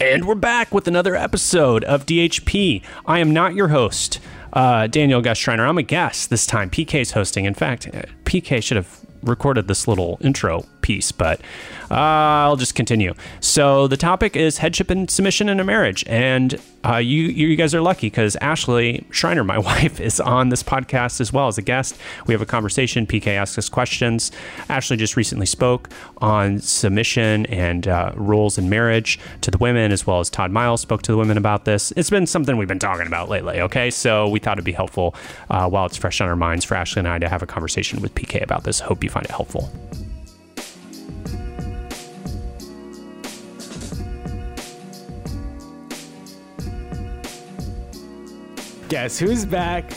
And 0.00 0.26
we're 0.26 0.36
back 0.36 0.72
with 0.72 0.86
another 0.86 1.16
episode 1.16 1.82
of 1.82 2.06
DHP. 2.06 2.84
I 3.04 3.18
am 3.18 3.32
not 3.32 3.54
your 3.54 3.66
host, 3.66 4.20
uh, 4.52 4.86
Daniel 4.86 5.20
Schreiner. 5.34 5.66
I'm 5.66 5.76
a 5.76 5.82
guest 5.82 6.30
this 6.30 6.46
time. 6.46 6.70
PK 6.70 7.00
is 7.00 7.10
hosting. 7.10 7.46
In 7.46 7.54
fact, 7.54 7.88
uh, 7.88 8.02
PK 8.24 8.62
should 8.62 8.76
have 8.76 9.00
recorded 9.24 9.66
this 9.66 9.88
little 9.88 10.16
intro 10.20 10.64
piece, 10.88 11.12
but 11.12 11.38
uh, 11.90 11.94
I'll 12.48 12.56
just 12.56 12.74
continue. 12.74 13.12
So 13.40 13.86
the 13.88 13.98
topic 13.98 14.36
is 14.36 14.56
headship 14.58 14.88
and 14.88 15.10
submission 15.10 15.50
in 15.50 15.60
a 15.60 15.64
marriage, 15.64 16.02
and 16.06 16.58
uh, 16.82 16.96
you 16.96 17.24
you 17.24 17.56
guys 17.56 17.74
are 17.74 17.82
lucky 17.82 18.06
because 18.06 18.36
Ashley 18.36 19.04
Schreiner, 19.10 19.44
my 19.44 19.58
wife, 19.70 20.00
is 20.00 20.18
on 20.18 20.48
this 20.48 20.62
podcast 20.62 21.20
as 21.20 21.30
well 21.30 21.46
as 21.46 21.58
a 21.58 21.62
guest. 21.62 21.98
We 22.26 22.32
have 22.32 22.40
a 22.40 22.46
conversation. 22.46 23.06
PK 23.06 23.28
asks 23.34 23.58
us 23.58 23.68
questions. 23.68 24.32
Ashley 24.70 24.96
just 24.96 25.14
recently 25.14 25.44
spoke 25.44 25.90
on 26.18 26.58
submission 26.58 27.44
and 27.46 27.86
uh, 27.86 28.12
roles 28.16 28.56
in 28.56 28.70
marriage 28.70 29.18
to 29.42 29.50
the 29.50 29.58
women, 29.58 29.92
as 29.92 30.06
well 30.06 30.20
as 30.20 30.30
Todd 30.30 30.50
Miles 30.50 30.80
spoke 30.80 31.02
to 31.02 31.12
the 31.12 31.18
women 31.18 31.36
about 31.36 31.66
this. 31.66 31.92
It's 31.96 32.10
been 32.10 32.26
something 32.26 32.56
we've 32.56 32.66
been 32.66 32.78
talking 32.78 33.06
about 33.06 33.28
lately. 33.28 33.60
Okay, 33.60 33.90
so 33.90 34.26
we 34.28 34.38
thought 34.38 34.54
it'd 34.54 34.64
be 34.64 34.72
helpful 34.72 35.14
uh, 35.50 35.68
while 35.68 35.84
it's 35.84 35.98
fresh 35.98 36.22
on 36.22 36.28
our 36.28 36.36
minds 36.36 36.64
for 36.64 36.76
Ashley 36.76 37.00
and 37.00 37.08
I 37.08 37.18
to 37.18 37.28
have 37.28 37.42
a 37.42 37.46
conversation 37.46 38.00
with 38.00 38.14
PK 38.14 38.42
about 38.42 38.64
this. 38.64 38.80
Hope 38.80 39.04
you 39.04 39.10
find 39.10 39.26
it 39.26 39.30
helpful. 39.30 39.70
Guess 48.88 49.18
who's 49.18 49.44
back? 49.44 49.92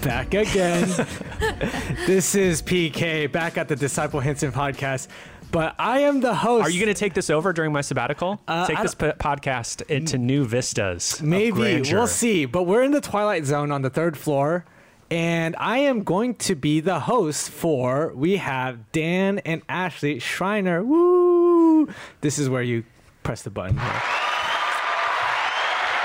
Back 0.00 0.32
again. 0.32 0.88
this 2.06 2.36
is 2.36 2.62
PK 2.62 3.30
back 3.30 3.58
at 3.58 3.66
the 3.66 3.74
Disciple 3.74 4.20
Hinson 4.20 4.52
podcast. 4.52 5.08
But 5.50 5.74
I 5.76 6.00
am 6.00 6.20
the 6.20 6.34
host. 6.36 6.64
Are 6.64 6.70
you 6.70 6.78
going 6.78 6.94
to 6.94 6.98
take 6.98 7.14
this 7.14 7.30
over 7.30 7.52
during 7.52 7.72
my 7.72 7.80
sabbatical? 7.80 8.40
Uh, 8.46 8.64
take 8.66 8.80
this 8.80 8.94
p- 8.94 9.06
podcast 9.06 9.82
into 9.90 10.18
new 10.18 10.44
vistas. 10.44 11.20
Maybe 11.20 11.82
we'll 11.82 12.06
see. 12.06 12.44
But 12.44 12.62
we're 12.64 12.84
in 12.84 12.92
the 12.92 13.00
Twilight 13.00 13.44
Zone 13.44 13.72
on 13.72 13.82
the 13.82 13.90
third 13.90 14.16
floor, 14.16 14.64
and 15.10 15.56
I 15.58 15.78
am 15.78 16.04
going 16.04 16.34
to 16.36 16.54
be 16.54 16.78
the 16.78 17.00
host 17.00 17.50
for. 17.50 18.12
We 18.14 18.36
have 18.36 18.92
Dan 18.92 19.38
and 19.40 19.62
Ashley 19.68 20.20
Schreiner. 20.20 20.84
Woo! 20.84 21.88
This 22.20 22.38
is 22.38 22.48
where 22.48 22.62
you 22.62 22.84
press 23.24 23.42
the 23.42 23.50
button. 23.50 23.78
Here. 23.78 24.02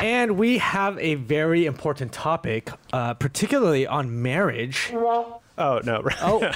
And 0.04 0.38
we 0.38 0.58
have 0.58 1.00
a 1.00 1.16
very 1.16 1.66
important 1.66 2.12
topic, 2.12 2.70
uh, 2.92 3.14
particularly 3.14 3.88
on 3.88 4.22
marriage. 4.22 4.92
Oh 4.94 5.40
no! 5.58 6.04
Oh, 6.22 6.52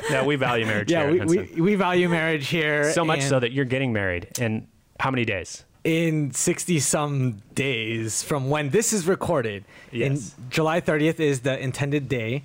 no, 0.10 0.24
we 0.24 0.36
value 0.36 0.64
marriage. 0.64 0.90
yeah, 0.90 1.10
here 1.10 1.26
we, 1.26 1.38
we, 1.38 1.60
we 1.60 1.74
value 1.74 2.08
marriage 2.08 2.48
here. 2.48 2.90
so 2.92 3.04
much 3.04 3.20
so 3.22 3.38
that 3.38 3.52
you're 3.52 3.66
getting 3.66 3.92
married 3.92 4.28
in 4.38 4.66
how 4.98 5.10
many 5.10 5.24
days? 5.24 5.64
in 5.84 6.32
60 6.32 6.80
some 6.80 7.42
days 7.54 8.22
from 8.22 8.48
when 8.48 8.70
this 8.70 8.94
is 8.94 9.06
recorded. 9.06 9.66
Yes. 9.92 10.34
In 10.38 10.48
July 10.48 10.80
30th 10.80 11.20
is 11.20 11.40
the 11.40 11.62
intended 11.62 12.08
day. 12.08 12.44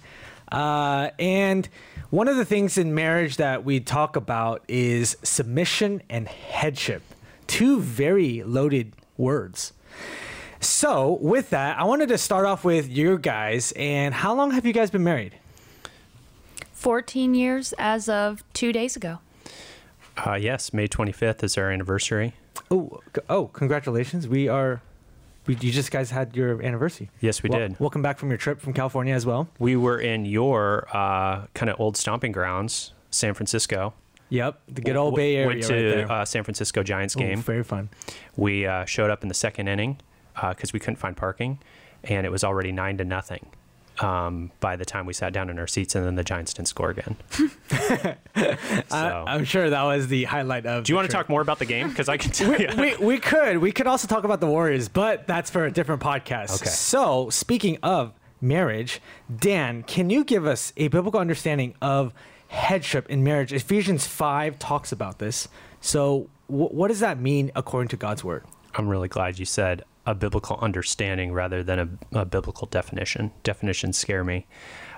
Uh, 0.52 1.12
and 1.18 1.70
one 2.10 2.28
of 2.28 2.36
the 2.36 2.44
things 2.44 2.78
in 2.78 2.94
marriage 2.94 3.38
that 3.38 3.64
we 3.64 3.80
talk 3.80 4.18
about 4.18 4.64
is 4.68 5.16
submission 5.24 6.02
and 6.10 6.28
headship. 6.28 7.02
Two 7.48 7.80
very 7.80 8.44
loaded 8.44 8.92
words. 9.16 9.72
So, 10.62 11.18
with 11.22 11.52
that, 11.52 11.80
I 11.80 11.86
wanted 11.86 12.10
to 12.10 12.18
start 12.18 12.46
off 12.46 12.66
with 12.66 12.90
you 12.90 13.18
guys. 13.18 13.72
And 13.76 14.14
how 14.14 14.36
long 14.36 14.52
have 14.52 14.66
you 14.66 14.74
guys 14.74 14.92
been 14.92 15.04
married? 15.04 15.36
14 16.74 17.34
years 17.34 17.74
as 17.78 18.10
of 18.10 18.44
two 18.54 18.74
days 18.74 18.96
ago. 18.96 19.20
Uh, 20.18 20.36
yes, 20.36 20.74
May 20.74 20.88
25th 20.88 21.44
is 21.44 21.58
our 21.58 21.72
anniversary. 21.72 22.34
Oh, 22.70 23.00
oh, 23.30 23.48
congratulations! 23.48 24.28
We 24.28 24.50
are. 24.50 24.82
We, 25.46 25.56
you 25.56 25.72
just 25.72 25.92
guys 25.92 26.12
had 26.12 26.36
your 26.36 26.62
anniversary. 26.62 27.10
Yes, 27.22 27.42
we 27.42 27.50
Wel- 27.50 27.60
did. 27.60 27.80
Welcome 27.80 28.02
back 28.02 28.18
from 28.20 28.28
your 28.30 28.38
trip 28.38 28.60
from 28.60 28.74
California 28.74 29.14
as 29.14 29.26
well. 29.26 29.48
We 29.60 29.78
were 29.78 30.00
in 30.00 30.26
your 30.26 30.88
uh, 30.94 31.48
kind 31.54 31.70
of 31.70 31.80
old 31.80 31.96
stomping 31.96 32.34
grounds, 32.34 32.94
San 33.12 33.34
Francisco. 33.34 33.94
Yep, 34.28 34.62
the 34.68 34.82
good 34.82 34.96
old 34.98 35.16
Bay 35.16 35.38
Area 35.38 35.48
Went 35.48 35.64
to 35.64 35.74
right 35.74 35.82
there. 35.82 36.12
Uh, 36.12 36.26
San 36.26 36.44
Francisco 36.44 36.84
Giants 36.84 37.16
Ooh, 37.16 37.20
game. 37.20 37.42
very 37.42 37.64
fun. 37.64 37.90
We 38.36 38.66
uh, 38.66 38.86
showed 38.86 39.10
up 39.10 39.24
in 39.24 39.30
the 39.30 39.34
second 39.34 39.70
inning 39.70 40.00
because 40.42 40.74
we 40.74 40.80
couldn't 40.80 40.98
find 40.98 41.16
parking, 41.16 41.60
and 42.04 42.26
it 42.26 42.32
was 42.32 42.44
already 42.44 42.72
nine 42.72 42.98
to 42.98 43.06
nothing. 43.06 43.48
Um, 44.00 44.52
by 44.62 44.78
the 44.78 44.86
time 44.86 45.06
we 45.06 45.12
sat 45.12 45.34
down 45.34 45.50
in 45.50 45.60
our 45.60 45.68
seats, 45.68 45.94
and 45.94 46.06
then 46.06 46.16
the 46.16 46.24
Giants 46.24 46.54
didn't 46.54 46.70
score 46.70 46.90
again. 46.90 47.18
so, 47.32 48.16
I, 48.92 49.24
I'm 49.28 49.44
sure 49.44 49.70
that 49.70 49.84
was 49.84 50.08
the 50.08 50.24
highlight 50.24 50.66
of. 50.66 50.86
do 50.86 50.94
you 50.94 50.96
want 50.96 51.10
to 51.10 51.14
talk 51.14 51.28
more 51.28 51.42
about 51.42 51.60
the 51.60 51.66
game? 51.66 51.90
Because 51.90 52.08
I 52.08 52.16
can 52.16 52.32
tell 52.32 52.58
you. 52.58 52.70
we, 52.78 52.96
we 52.96 53.18
could 53.18 53.58
we 53.58 53.74
could 53.74 53.88
also 53.88 54.08
talk 54.08 54.24
about 54.24 54.40
the 54.40 54.48
Warriors, 54.48 54.88
but 54.88 55.28
that's 55.28 55.52
for 55.52 55.66
a 55.66 55.72
different 55.72 56.02
podcast. 56.02 56.56
Okay. 56.62 56.70
So 56.70 57.30
speaking 57.30 57.78
of 57.84 58.14
marriage, 58.40 59.02
Dan, 59.38 59.84
can 59.84 60.10
you 60.10 60.24
give 60.24 60.46
us 60.46 60.72
a 60.78 60.88
biblical 60.88 61.20
understanding 61.20 61.76
of 61.82 62.14
headship 62.48 63.10
in 63.10 63.22
marriage? 63.22 63.52
Ephesians 63.52 64.08
five 64.08 64.58
talks 64.60 64.94
about 64.94 65.20
this. 65.20 65.50
So 65.82 66.30
wh- 66.48 66.72
what 66.72 66.88
does 66.88 67.02
that 67.02 67.20
mean 67.20 67.52
according 67.54 67.90
to 67.90 67.98
God's 67.98 68.24
word? 68.24 68.46
I'm 68.76 68.88
really 68.88 69.08
glad 69.10 69.40
you 69.40 69.46
said 69.46 69.84
a 70.06 70.16
biblical 70.16 70.58
understanding 70.62 71.32
rather 71.34 71.64
than 71.64 71.80
a, 72.14 72.20
a 72.20 72.26
biblical 72.26 72.68
definition. 72.68 73.32
Definitions 73.44 73.98
scare 73.98 74.24
me. 74.24 74.46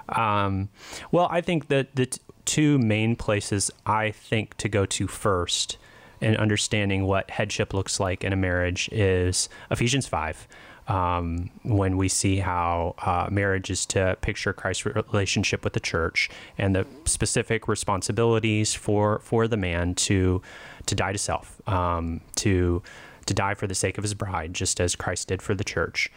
Um, 0.09 0.69
well, 1.11 1.27
I 1.31 1.41
think 1.41 1.67
that 1.67 1.95
the 1.95 2.07
t- 2.07 2.21
two 2.45 2.79
main 2.79 3.15
places 3.15 3.71
I 3.85 4.11
think 4.11 4.57
to 4.57 4.69
go 4.69 4.85
to 4.85 5.07
first 5.07 5.77
in 6.21 6.35
understanding 6.37 7.05
what 7.05 7.29
headship 7.31 7.73
looks 7.73 7.99
like 7.99 8.23
in 8.23 8.31
a 8.31 8.35
marriage 8.35 8.89
is 8.91 9.49
Ephesians 9.69 10.07
5. 10.07 10.47
Um, 10.87 11.51
when 11.63 11.95
we 11.95 12.09
see 12.09 12.37
how 12.37 12.95
uh, 12.99 13.27
marriage 13.31 13.69
is 13.69 13.85
to 13.87 14.17
picture 14.21 14.51
Christ's 14.51 14.85
relationship 14.85 15.63
with 15.63 15.73
the 15.73 15.79
church 15.79 16.29
and 16.57 16.75
the 16.75 16.85
specific 17.05 17.67
responsibilities 17.67 18.73
for 18.73 19.19
for 19.19 19.47
the 19.47 19.57
man 19.57 19.93
to 19.95 20.41
to 20.87 20.95
die 20.95 21.13
to 21.13 21.17
self, 21.17 21.61
um, 21.69 22.19
to 22.37 22.81
to 23.25 23.33
die 23.33 23.53
for 23.53 23.67
the 23.67 23.75
sake 23.75 23.97
of 23.97 24.03
his 24.03 24.13
bride, 24.13 24.53
just 24.53 24.79
as 24.79 24.95
Christ 24.95 25.27
did 25.27 25.41
for 25.41 25.55
the 25.55 25.63
church. 25.63 26.11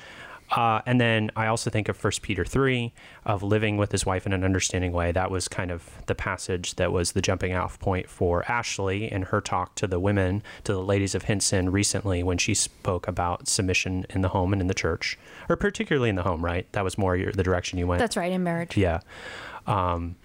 Uh, 0.51 0.83
and 0.85 1.01
then 1.01 1.31
I 1.37 1.47
also 1.47 1.71
think 1.71 1.89
of 1.89 1.97
First 1.97 2.21
Peter 2.21 2.45
three 2.45 2.93
of 3.25 3.43
living 3.43 3.79
with 3.79 3.91
his 3.91 4.05
wife 4.05 4.27
in 4.27 4.33
an 4.35 4.45
understanding 4.45 4.93
way. 4.93 5.11
That 5.11 5.31
was 5.31 5.49
kind 5.49 5.71
of 5.71 5.89
the 6.05 6.15
passage 6.15 6.75
that 6.75 6.93
was 6.93 7.13
the 7.13 7.23
jumping 7.23 7.55
off 7.55 7.81
point 7.81 8.11
for 8.11 8.45
Ashley 8.47 9.11
in 9.11 9.23
her 9.23 9.41
talk 9.41 9.75
to 9.77 9.87
the 9.87 9.99
women, 9.99 10.43
to 10.65 10.75
the 10.75 10.83
ladies 10.83 11.15
of 11.15 11.23
Hinson 11.23 11.73
recently 11.73 12.23
when 12.23 12.37
she 12.37 12.53
spoke 12.53 13.09
about 13.09 13.49
submission 13.49 14.05
in 14.11 14.21
the 14.21 14.29
home 14.29 14.53
and 14.53 14.61
in 14.61 14.69
the 14.69 14.75
church, 14.75 15.19
or 15.49 15.57
particularly 15.57 16.11
in 16.11 16.17
the 16.17 16.23
home. 16.23 16.45
Right, 16.45 16.71
that 16.73 16.85
was 16.85 16.99
more 16.99 17.17
your, 17.17 17.33
the 17.33 17.43
direction 17.43 17.79
you 17.79 17.87
went. 17.87 18.01
That's 18.01 18.17
right, 18.17 18.31
in 18.31 18.43
marriage. 18.43 18.77
Yeah. 18.77 19.01
Um, 19.67 20.17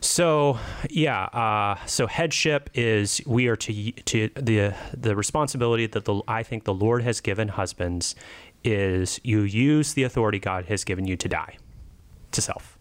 so 0.00 0.58
yeah, 0.88 1.24
uh, 1.24 1.84
so 1.86 2.06
headship 2.06 2.70
is 2.74 3.20
we 3.26 3.48
are 3.48 3.56
to 3.56 3.92
to 3.92 4.28
the 4.34 4.74
the 4.96 5.14
responsibility 5.16 5.86
that 5.86 6.04
the 6.04 6.22
I 6.26 6.42
think 6.42 6.64
the 6.64 6.74
Lord 6.74 7.02
has 7.02 7.20
given 7.20 7.48
husbands 7.48 8.14
is 8.64 9.20
you 9.22 9.40
use 9.42 9.94
the 9.94 10.02
authority 10.02 10.38
God 10.38 10.66
has 10.66 10.84
given 10.84 11.06
you 11.06 11.16
to 11.16 11.28
die 11.28 11.56
to 12.32 12.42
self 12.42 12.78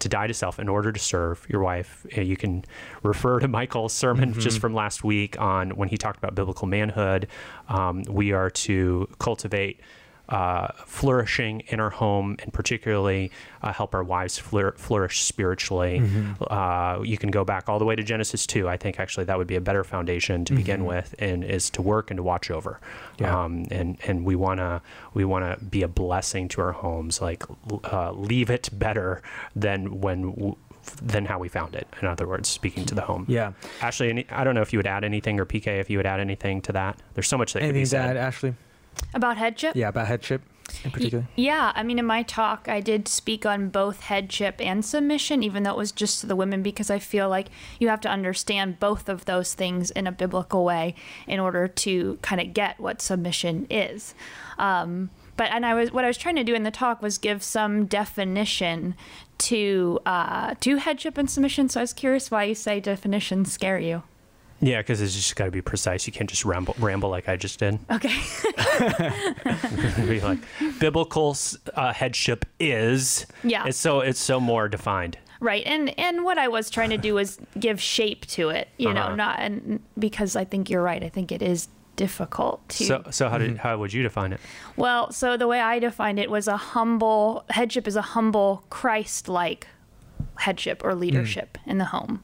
to 0.00 0.08
die 0.08 0.26
to 0.26 0.34
self 0.34 0.58
in 0.58 0.68
order 0.68 0.90
to 0.90 0.98
serve 0.98 1.46
your 1.48 1.62
wife. 1.62 2.04
Uh, 2.16 2.22
You 2.22 2.36
can 2.36 2.64
refer 3.04 3.38
to 3.38 3.46
Michael's 3.46 3.92
sermon 3.92 4.32
just 4.40 4.58
from 4.58 4.74
last 4.74 5.04
week 5.04 5.40
on 5.40 5.70
when 5.76 5.88
he 5.88 5.96
talked 5.96 6.18
about 6.18 6.34
biblical 6.34 6.66
manhood. 6.66 7.28
Um, 7.68 8.02
we 8.08 8.32
are 8.32 8.50
to 8.50 9.08
cultivate 9.20 9.80
uh, 10.28 10.68
flourishing 10.86 11.60
in 11.68 11.78
our 11.80 11.90
home 11.90 12.36
and 12.42 12.52
particularly 12.52 13.30
uh, 13.62 13.72
help 13.72 13.94
our 13.94 14.02
wives 14.04 14.38
flour- 14.38 14.72
flourish 14.78 15.22
spiritually. 15.22 16.02
Uh, 16.40 17.00
you 17.04 17.18
can 17.18 17.30
go 17.30 17.44
back 17.44 17.68
all 17.68 17.78
the 17.78 17.84
way 17.84 17.94
to 17.96 18.02
Genesis 18.02 18.46
2. 18.46 18.68
I 18.68 18.76
think 18.76 18.98
actually 19.00 19.24
that 19.24 19.36
would 19.36 19.46
be 19.46 19.56
a 19.56 19.60
better 19.60 19.84
foundation 19.84 20.44
to 20.46 20.54
begin 20.54 20.84
with 20.84 21.14
and 21.18 21.44
is 21.44 21.68
to 21.70 21.82
work 21.82 22.10
and 22.10 22.16
to 22.18 22.22
watch 22.22 22.50
over. 22.50 22.80
Yeah. 23.18 23.42
Um, 23.44 23.66
and, 23.70 23.98
and 24.06 24.24
we 24.24 24.36
want 24.36 24.58
to 24.60 24.80
we 25.14 25.24
want 25.24 25.44
to 25.58 25.64
be 25.64 25.82
a 25.82 25.88
blessing 25.88 26.48
to 26.48 26.60
our 26.62 26.72
homes, 26.72 27.20
like 27.20 27.42
uh, 27.92 28.12
leave 28.12 28.48
it 28.48 28.70
better 28.72 29.22
than 29.54 30.00
when 30.00 30.30
w- 30.30 30.56
than 31.02 31.26
how 31.26 31.38
we 31.38 31.48
found 31.48 31.74
it. 31.74 31.86
In 32.00 32.08
other 32.08 32.26
words, 32.26 32.48
speaking 32.48 32.84
to 32.86 32.94
the 32.94 33.02
home. 33.02 33.24
Yeah. 33.28 33.52
Ashley, 33.80 34.08
any, 34.10 34.26
I 34.30 34.42
don't 34.44 34.54
know 34.54 34.62
if 34.62 34.72
you 34.72 34.78
would 34.78 34.86
add 34.86 35.04
anything 35.04 35.38
or 35.38 35.44
PK, 35.46 35.78
if 35.78 35.90
you 35.90 35.98
would 35.98 36.06
add 36.06 36.18
anything 36.20 36.60
to 36.62 36.72
that. 36.72 36.98
There's 37.14 37.28
so 37.28 37.36
much 37.38 37.52
that 37.52 37.60
could 37.60 37.66
be 37.74 37.80
Anything 37.80 37.84
to 37.84 37.90
said. 37.90 38.10
add, 38.10 38.16
Ashley? 38.16 38.54
About 39.14 39.36
headship? 39.36 39.76
Yeah, 39.76 39.88
about 39.88 40.06
headship 40.06 40.42
in 40.84 40.90
Y- 40.90 40.94
particular. 40.94 41.28
Yeah, 41.36 41.72
I 41.74 41.82
mean, 41.82 41.98
in 41.98 42.06
my 42.06 42.22
talk, 42.22 42.68
I 42.68 42.80
did 42.80 43.08
speak 43.08 43.44
on 43.44 43.68
both 43.68 44.00
headship 44.00 44.60
and 44.60 44.84
submission, 44.84 45.42
even 45.42 45.62
though 45.62 45.72
it 45.72 45.76
was 45.76 45.92
just 45.92 46.20
to 46.20 46.26
the 46.26 46.36
women, 46.36 46.62
because 46.62 46.90
I 46.90 46.98
feel 46.98 47.28
like 47.28 47.48
you 47.78 47.88
have 47.88 48.00
to 48.02 48.08
understand 48.08 48.80
both 48.80 49.08
of 49.08 49.24
those 49.26 49.54
things 49.54 49.90
in 49.90 50.06
a 50.06 50.12
biblical 50.12 50.64
way 50.64 50.94
in 51.26 51.40
order 51.40 51.68
to 51.68 52.18
kind 52.22 52.40
of 52.40 52.54
get 52.54 52.80
what 52.80 53.02
submission 53.02 53.66
is. 53.68 54.14
Um, 54.58 55.10
but 55.36 55.50
and 55.50 55.64
I 55.64 55.74
was 55.74 55.90
what 55.92 56.04
I 56.04 56.08
was 56.08 56.18
trying 56.18 56.36
to 56.36 56.44
do 56.44 56.54
in 56.54 56.62
the 56.62 56.70
talk 56.70 57.00
was 57.02 57.16
give 57.18 57.42
some 57.42 57.86
definition 57.86 58.94
to 59.38 59.98
uh, 60.06 60.54
to 60.60 60.76
headship 60.76 61.16
and 61.18 61.28
submission. 61.30 61.68
So 61.68 61.80
I 61.80 61.82
was 61.82 61.92
curious 61.92 62.30
why 62.30 62.44
you 62.44 62.54
say 62.54 62.80
definitions 62.80 63.50
scare 63.52 63.78
you. 63.78 64.02
Yeah, 64.64 64.78
because 64.78 65.00
it's 65.00 65.14
just 65.14 65.34
got 65.34 65.46
to 65.46 65.50
be 65.50 65.60
precise. 65.60 66.06
You 66.06 66.12
can't 66.12 66.30
just 66.30 66.44
ramble, 66.44 66.76
ramble 66.78 67.10
like 67.10 67.28
I 67.28 67.34
just 67.36 67.58
did. 67.58 67.80
Okay. 67.90 68.16
be 70.06 70.20
like, 70.20 70.38
biblical 70.78 71.36
uh, 71.74 71.92
headship 71.92 72.44
is. 72.60 73.26
Yeah. 73.42 73.66
It's 73.66 73.76
so 73.78 74.00
it's 74.00 74.20
so 74.20 74.38
more 74.40 74.68
defined. 74.68 75.18
Right, 75.40 75.64
and 75.66 75.98
and 75.98 76.22
what 76.22 76.38
I 76.38 76.46
was 76.46 76.70
trying 76.70 76.90
to 76.90 76.96
do 76.98 77.14
was 77.14 77.40
give 77.58 77.80
shape 77.82 78.26
to 78.26 78.50
it, 78.50 78.68
you 78.78 78.90
Uh-huh. 78.90 79.08
know, 79.08 79.14
not 79.16 79.40
and 79.40 79.80
because 79.98 80.36
I 80.36 80.44
think 80.44 80.70
you're 80.70 80.82
right. 80.82 81.02
I 81.02 81.08
think 81.08 81.32
it 81.32 81.42
is 81.42 81.66
difficult 81.96 82.66
to. 82.70 82.84
So 82.84 83.02
so 83.10 83.28
how 83.28 83.38
did 83.38 83.58
how 83.58 83.76
would 83.78 83.92
you 83.92 84.04
define 84.04 84.32
it? 84.32 84.40
well, 84.76 85.10
so 85.10 85.36
the 85.36 85.48
way 85.48 85.60
I 85.60 85.80
defined 85.80 86.20
it 86.20 86.30
was 86.30 86.46
a 86.46 86.56
humble 86.56 87.44
headship 87.50 87.88
is 87.88 87.96
a 87.96 88.02
humble 88.02 88.62
Christ-like 88.70 89.66
headship 90.36 90.82
or 90.84 90.94
leadership 90.94 91.58
in 91.66 91.78
the 91.78 91.86
home. 91.86 92.22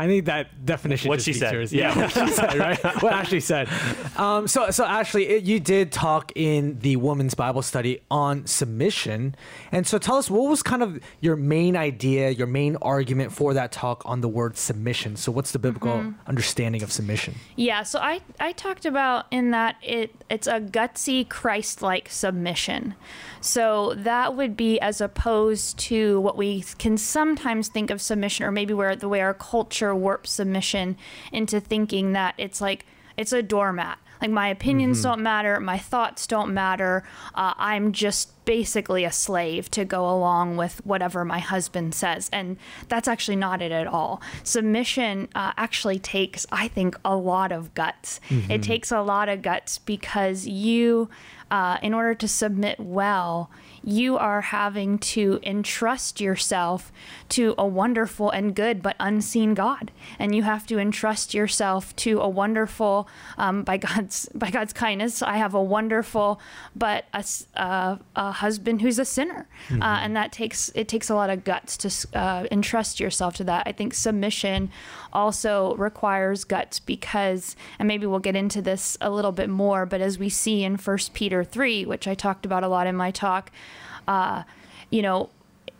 I 0.00 0.06
think 0.06 0.24
that 0.26 0.64
definition. 0.64 1.08
What 1.08 1.20
she 1.20 1.32
speaks 1.34 1.40
said. 1.40 1.52
yours. 1.54 1.72
Yeah. 1.72 1.96
what 1.96 2.10
she 2.12 2.26
said, 2.32 2.54
right? 2.56 2.78
What 3.02 3.12
Ashley 3.12 3.40
said. 3.40 3.68
Um, 4.16 4.48
so, 4.48 4.70
so 4.70 4.84
Ashley, 4.84 5.24
it, 5.28 5.42
you 5.44 5.60
did 5.60 5.92
talk 5.92 6.32
in 6.34 6.78
the 6.80 6.96
women's 6.96 7.34
Bible 7.34 7.62
study 7.62 8.00
on 8.10 8.46
submission, 8.46 9.34
and 9.72 9.86
so 9.86 9.98
tell 9.98 10.16
us 10.16 10.30
what 10.30 10.48
was 10.48 10.62
kind 10.62 10.82
of 10.82 10.98
your 11.20 11.36
main 11.36 11.76
idea, 11.76 12.30
your 12.30 12.46
main 12.46 12.76
argument 12.76 13.32
for 13.32 13.54
that 13.54 13.72
talk 13.72 14.02
on 14.06 14.20
the 14.20 14.28
word 14.28 14.56
submission. 14.56 15.16
So, 15.16 15.30
what's 15.32 15.52
the 15.52 15.58
biblical 15.58 15.90
Mm-hmm. 15.90 16.28
understanding 16.28 16.82
of 16.82 16.92
submission? 16.92 17.34
Yeah, 17.56 17.82
so 17.82 17.98
I 17.98 18.20
I 18.38 18.52
talked 18.52 18.86
about 18.86 19.26
in 19.30 19.50
that 19.50 19.76
it 19.82 20.14
it's 20.30 20.46
a 20.46 20.60
gutsy 20.60 21.28
Christ-like 21.28 22.08
submission. 22.08 22.94
So 23.42 23.94
that 23.96 24.36
would 24.36 24.56
be 24.56 24.78
as 24.80 25.00
opposed 25.00 25.78
to 25.88 26.20
what 26.20 26.36
we 26.36 26.62
can 26.78 26.96
sometimes 26.98 27.68
think 27.68 27.90
of 27.90 28.00
submission 28.02 28.44
or 28.44 28.52
maybe 28.52 28.74
where 28.74 28.94
the 28.94 29.08
way 29.08 29.20
our 29.20 29.32
culture 29.34 29.89
warps 29.94 30.30
submission 30.30 30.96
into 31.32 31.60
thinking 31.60 32.12
that 32.12 32.34
it's 32.38 32.60
like 32.60 32.86
it's 33.16 33.32
a 33.32 33.42
doormat. 33.42 33.98
Like 34.20 34.30
my 34.30 34.48
opinions 34.48 35.02
don't 35.02 35.22
matter, 35.22 35.58
my 35.60 35.78
thoughts 35.78 36.26
don't 36.26 36.52
matter. 36.52 37.04
Uh, 37.34 37.54
I'm 37.56 37.92
just 37.92 38.44
basically 38.44 39.04
a 39.04 39.12
slave 39.12 39.70
to 39.70 39.84
go 39.86 40.10
along 40.10 40.58
with 40.58 40.84
whatever 40.84 41.24
my 41.24 41.38
husband 41.38 41.94
says, 41.94 42.28
and 42.30 42.58
that's 42.88 43.08
actually 43.08 43.36
not 43.36 43.62
it 43.62 43.72
at 43.72 43.86
all. 43.86 44.20
Submission 44.42 45.28
uh, 45.34 45.52
actually 45.56 45.98
takes, 45.98 46.44
I 46.52 46.68
think, 46.68 46.96
a 47.02 47.16
lot 47.16 47.50
of 47.50 47.72
guts. 47.72 48.20
It 48.50 48.62
takes 48.62 48.92
a 48.92 49.00
lot 49.00 49.30
of 49.30 49.40
guts 49.40 49.78
because 49.78 50.46
you, 50.46 51.08
uh, 51.50 51.78
in 51.82 51.94
order 51.94 52.14
to 52.16 52.28
submit 52.28 52.78
well, 52.78 53.50
you 53.82 54.16
are 54.16 54.40
having 54.40 54.98
to 54.98 55.40
entrust 55.42 56.20
yourself 56.20 56.92
to 57.30 57.54
a 57.56 57.66
wonderful 57.66 58.30
and 58.30 58.54
good 58.54 58.82
but 58.82 58.96
unseen 59.00 59.54
God, 59.54 59.90
and 60.18 60.34
you 60.34 60.42
have 60.42 60.66
to 60.66 60.78
entrust 60.78 61.34
yourself 61.34 61.94
to 61.96 62.20
a 62.20 62.28
wonderful, 62.28 63.08
um, 63.38 63.62
by 63.62 63.76
God's 63.76 64.28
by 64.34 64.50
God's 64.50 64.72
kindness. 64.72 65.22
I 65.22 65.36
have 65.36 65.54
a 65.54 65.62
wonderful 65.62 66.40
but 66.76 67.06
a, 67.12 67.24
uh, 67.56 67.96
a 68.16 68.32
husband 68.32 68.82
who's 68.82 68.98
a 68.98 69.04
sinner, 69.04 69.48
uh, 69.70 70.00
and 70.02 70.16
that 70.16 70.32
takes 70.32 70.70
it 70.74 70.88
takes 70.88 71.08
a 71.08 71.14
lot 71.14 71.30
of 71.30 71.44
guts 71.44 71.76
to 71.78 72.18
uh, 72.18 72.46
entrust 72.50 73.00
yourself 73.00 73.34
to 73.36 73.44
that. 73.44 73.64
I 73.66 73.72
think 73.72 73.94
submission 73.94 74.70
also 75.12 75.74
requires 75.76 76.44
guts 76.44 76.80
because, 76.80 77.56
and 77.78 77.86
maybe 77.86 78.06
we'll 78.06 78.18
get 78.18 78.36
into 78.36 78.62
this 78.62 78.96
a 79.00 79.10
little 79.10 79.32
bit 79.32 79.48
more, 79.48 79.86
but 79.86 80.00
as 80.00 80.18
we 80.18 80.28
see 80.28 80.64
in 80.64 80.76
First 80.76 81.14
Peter 81.14 81.44
three, 81.44 81.84
which 81.84 82.08
I 82.08 82.14
talked 82.14 82.46
about 82.46 82.64
a 82.64 82.68
lot 82.68 82.86
in 82.86 82.96
my 82.96 83.10
talk, 83.10 83.50
uh, 84.08 84.42
you 84.90 85.02
know, 85.02 85.30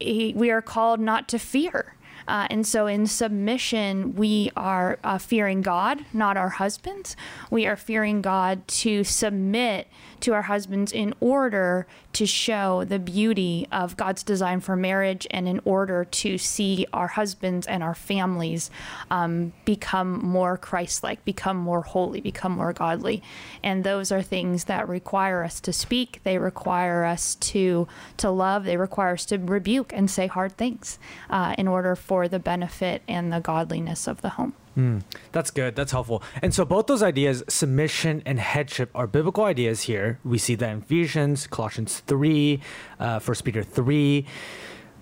we 0.01 0.51
are 0.51 0.63
called 0.63 1.01
not 1.01 1.29
to 1.29 1.39
fear. 1.39 1.95
Uh, 2.29 2.47
and 2.49 2.67
so 2.67 2.87
in 2.87 3.07
submission, 3.07 4.15
we 4.15 4.53
are 4.57 4.99
uh, 5.03 5.19
fearing 5.19 5.63
God, 5.63 6.05
not 6.13 6.37
our 6.37 6.51
husbands. 6.51 7.17
We 7.51 7.67
are 7.67 7.77
fearing 7.77 8.23
God 8.23 8.69
to 8.69 9.03
submit 9.03 9.89
to 10.21 10.35
our 10.35 10.43
husbands 10.43 10.93
in 10.93 11.15
order 11.21 11.87
to 12.13 12.27
show 12.27 12.85
the 12.85 12.99
beauty 12.99 13.67
of 13.73 13.97
God's 13.97 14.23
design 14.23 14.61
for 14.61 14.77
marriage 14.77 15.27
and 15.31 15.49
in 15.49 15.61
order 15.65 16.05
to 16.05 16.39
see 16.39 16.87
our 16.93 17.09
husbands 17.09 17.67
and 17.67 17.83
our 17.83 17.95
families 17.95 18.71
um, 19.11 19.53
become 19.65 20.25
more 20.25 20.57
Christ 20.57 21.03
like, 21.03 21.25
become 21.25 21.57
more 21.57 21.83
holy, 21.83 22.21
become 22.21 22.53
more 22.53 22.73
godly. 22.73 23.23
And 23.63 23.85
those 23.85 24.11
are 24.13 24.23
things 24.23 24.65
that 24.65 24.89
require 24.89 25.45
us 25.45 25.61
to 25.61 25.73
speak, 25.73 26.21
they 26.25 26.39
require 26.39 27.05
us 27.05 27.35
to, 27.37 27.89
to 28.19 28.31
love, 28.31 28.65
they 28.65 28.77
require 28.77 29.15
us 29.15 29.25
to 29.27 29.39
rebuke 29.39 29.93
and 29.95 30.11
say 30.11 30.27
hard 30.27 30.57
things 30.57 30.99
uh, 31.29 31.55
in 31.57 31.69
order 31.69 31.95
for 31.97 32.29
the 32.29 32.39
benefit 32.39 33.03
and 33.09 33.33
the 33.33 33.41
godliness 33.41 34.07
of 34.07 34.23
the 34.23 34.31
home. 34.31 34.55
That's 35.33 35.51
good. 35.51 35.77
That's 35.77 35.93
helpful. 35.93 36.23
And 36.43 36.55
so 36.55 36.65
both 36.65 36.87
those 36.87 37.03
ideas, 37.03 37.43
submission 37.49 38.23
and 38.25 38.39
headship, 38.39 38.91
are 38.95 39.07
biblical 39.07 39.45
ideas 39.45 39.83
here. 39.83 40.19
We 40.25 40.39
see 40.39 40.55
that 40.55 40.71
in 40.71 40.79
Ephesians, 40.79 41.47
Colossians 41.47 42.01
3, 42.01 42.61
uh, 42.99 43.21
1 43.21 43.37
Peter 43.45 43.63
3. 43.63 44.27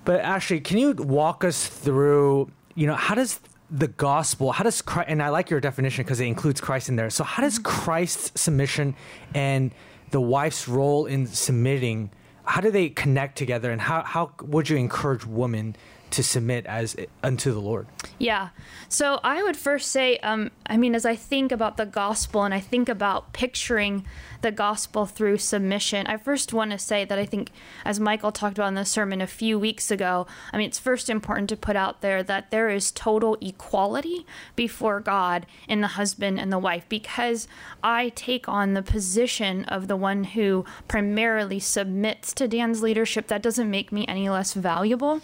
But 0.05 0.21
Ashley, 0.21 0.61
can 0.61 0.79
you 0.79 0.93
walk 0.93 1.45
us 1.45 1.67
through, 1.67 2.51
you 2.75 2.87
know, 2.87 2.95
how 2.95 3.15
does 3.15 3.41
the 3.71 3.89
gospel, 3.89 4.53
how 4.53 4.65
does 4.65 4.81
Christ, 4.81 5.11
and 5.11 5.23
I 5.23 5.29
like 5.29 5.51
your 5.51 5.61
definition 5.61 6.05
because 6.05 6.21
it 6.21 6.25
includes 6.25 6.61
Christ 6.61 6.89
in 6.89 6.97
there. 6.97 7.11
So 7.11 7.25
how 7.25 7.43
does 7.43 7.59
Christ's 7.59 8.41
submission 8.41 8.95
and 9.35 9.73
the 10.11 10.21
wife's 10.21 10.69
role 10.69 11.07
in 11.07 11.27
submitting, 11.27 12.11
how 12.45 12.63
do 12.63 12.71
they 12.71 12.89
connect 12.89 13.37
together? 13.37 13.71
And 13.71 13.81
how, 13.81 14.03
how 14.03 14.33
would 14.43 14.71
you 14.71 14.77
encourage 14.79 15.27
women 15.27 15.77
to 16.11 16.23
submit 16.23 16.67
as 16.67 16.97
unto 17.23 17.53
the 17.53 17.61
Lord? 17.61 17.87
Yeah. 18.19 18.49
So 18.89 19.21
I 19.23 19.43
would 19.43 19.57
first 19.57 19.91
say, 19.91 20.19
um, 20.19 20.51
I 20.67 20.77
mean, 20.77 20.95
as 20.95 21.05
I 21.05 21.15
think 21.15 21.53
about 21.53 21.77
the 21.77 21.87
gospel 21.87 22.45
and 22.45 22.55
I 22.55 22.61
think 22.61 22.89
about 22.89 23.33
picturing 23.33 24.05
the 24.41 24.53
gospel 24.53 25.05
through 25.05 25.39
submission, 25.39 26.07
I 26.07 26.17
first 26.17 26.53
want 26.53 26.71
to 26.71 26.79
say 26.79 27.05
that 27.05 27.19
I 27.19 27.27
think, 27.27 27.51
as 27.85 27.99
Michael 27.99 28.33
talked 28.33 28.59
about 28.59 28.69
in 28.69 28.75
the 28.75 28.85
sermon 28.85 29.21
a 29.21 29.27
few 29.27 29.59
weeks 29.59 29.91
ago, 29.91 30.27
I 30.53 30.57
mean, 30.57 30.69
it's 30.69 30.79
first 30.79 31.11
important 31.11 31.49
to 31.51 31.57
put 31.57 31.77
out 31.77 32.01
there 32.01 32.23
that 32.23 32.51
there 32.51 32.69
is 32.69 32.91
total 32.91 33.37
equality 33.41 34.25
before 34.57 35.01
God 35.01 35.47
in 35.67 35.81
the 35.81 35.89
husband 35.89 36.39
and 36.39 36.53
the 36.53 36.59
wife 36.59 36.85
because 36.89 37.49
I 37.83 38.11
take 38.11 38.49
on 38.49 38.75
the 38.75 38.83
position 38.83 39.65
of 39.65 39.89
the 39.89 39.97
one 39.97 40.25
who 40.25 40.65
primarily 40.87 41.59
submits 41.59 42.33
to 42.35 42.49
Dan's 42.49 42.83
leadership. 42.83 43.27
That 43.27 43.43
doesn't 43.43 43.71
make 43.71 43.93
me 43.93 44.07
any 44.07 44.29
less 44.29 44.55
valuable. 44.55 45.21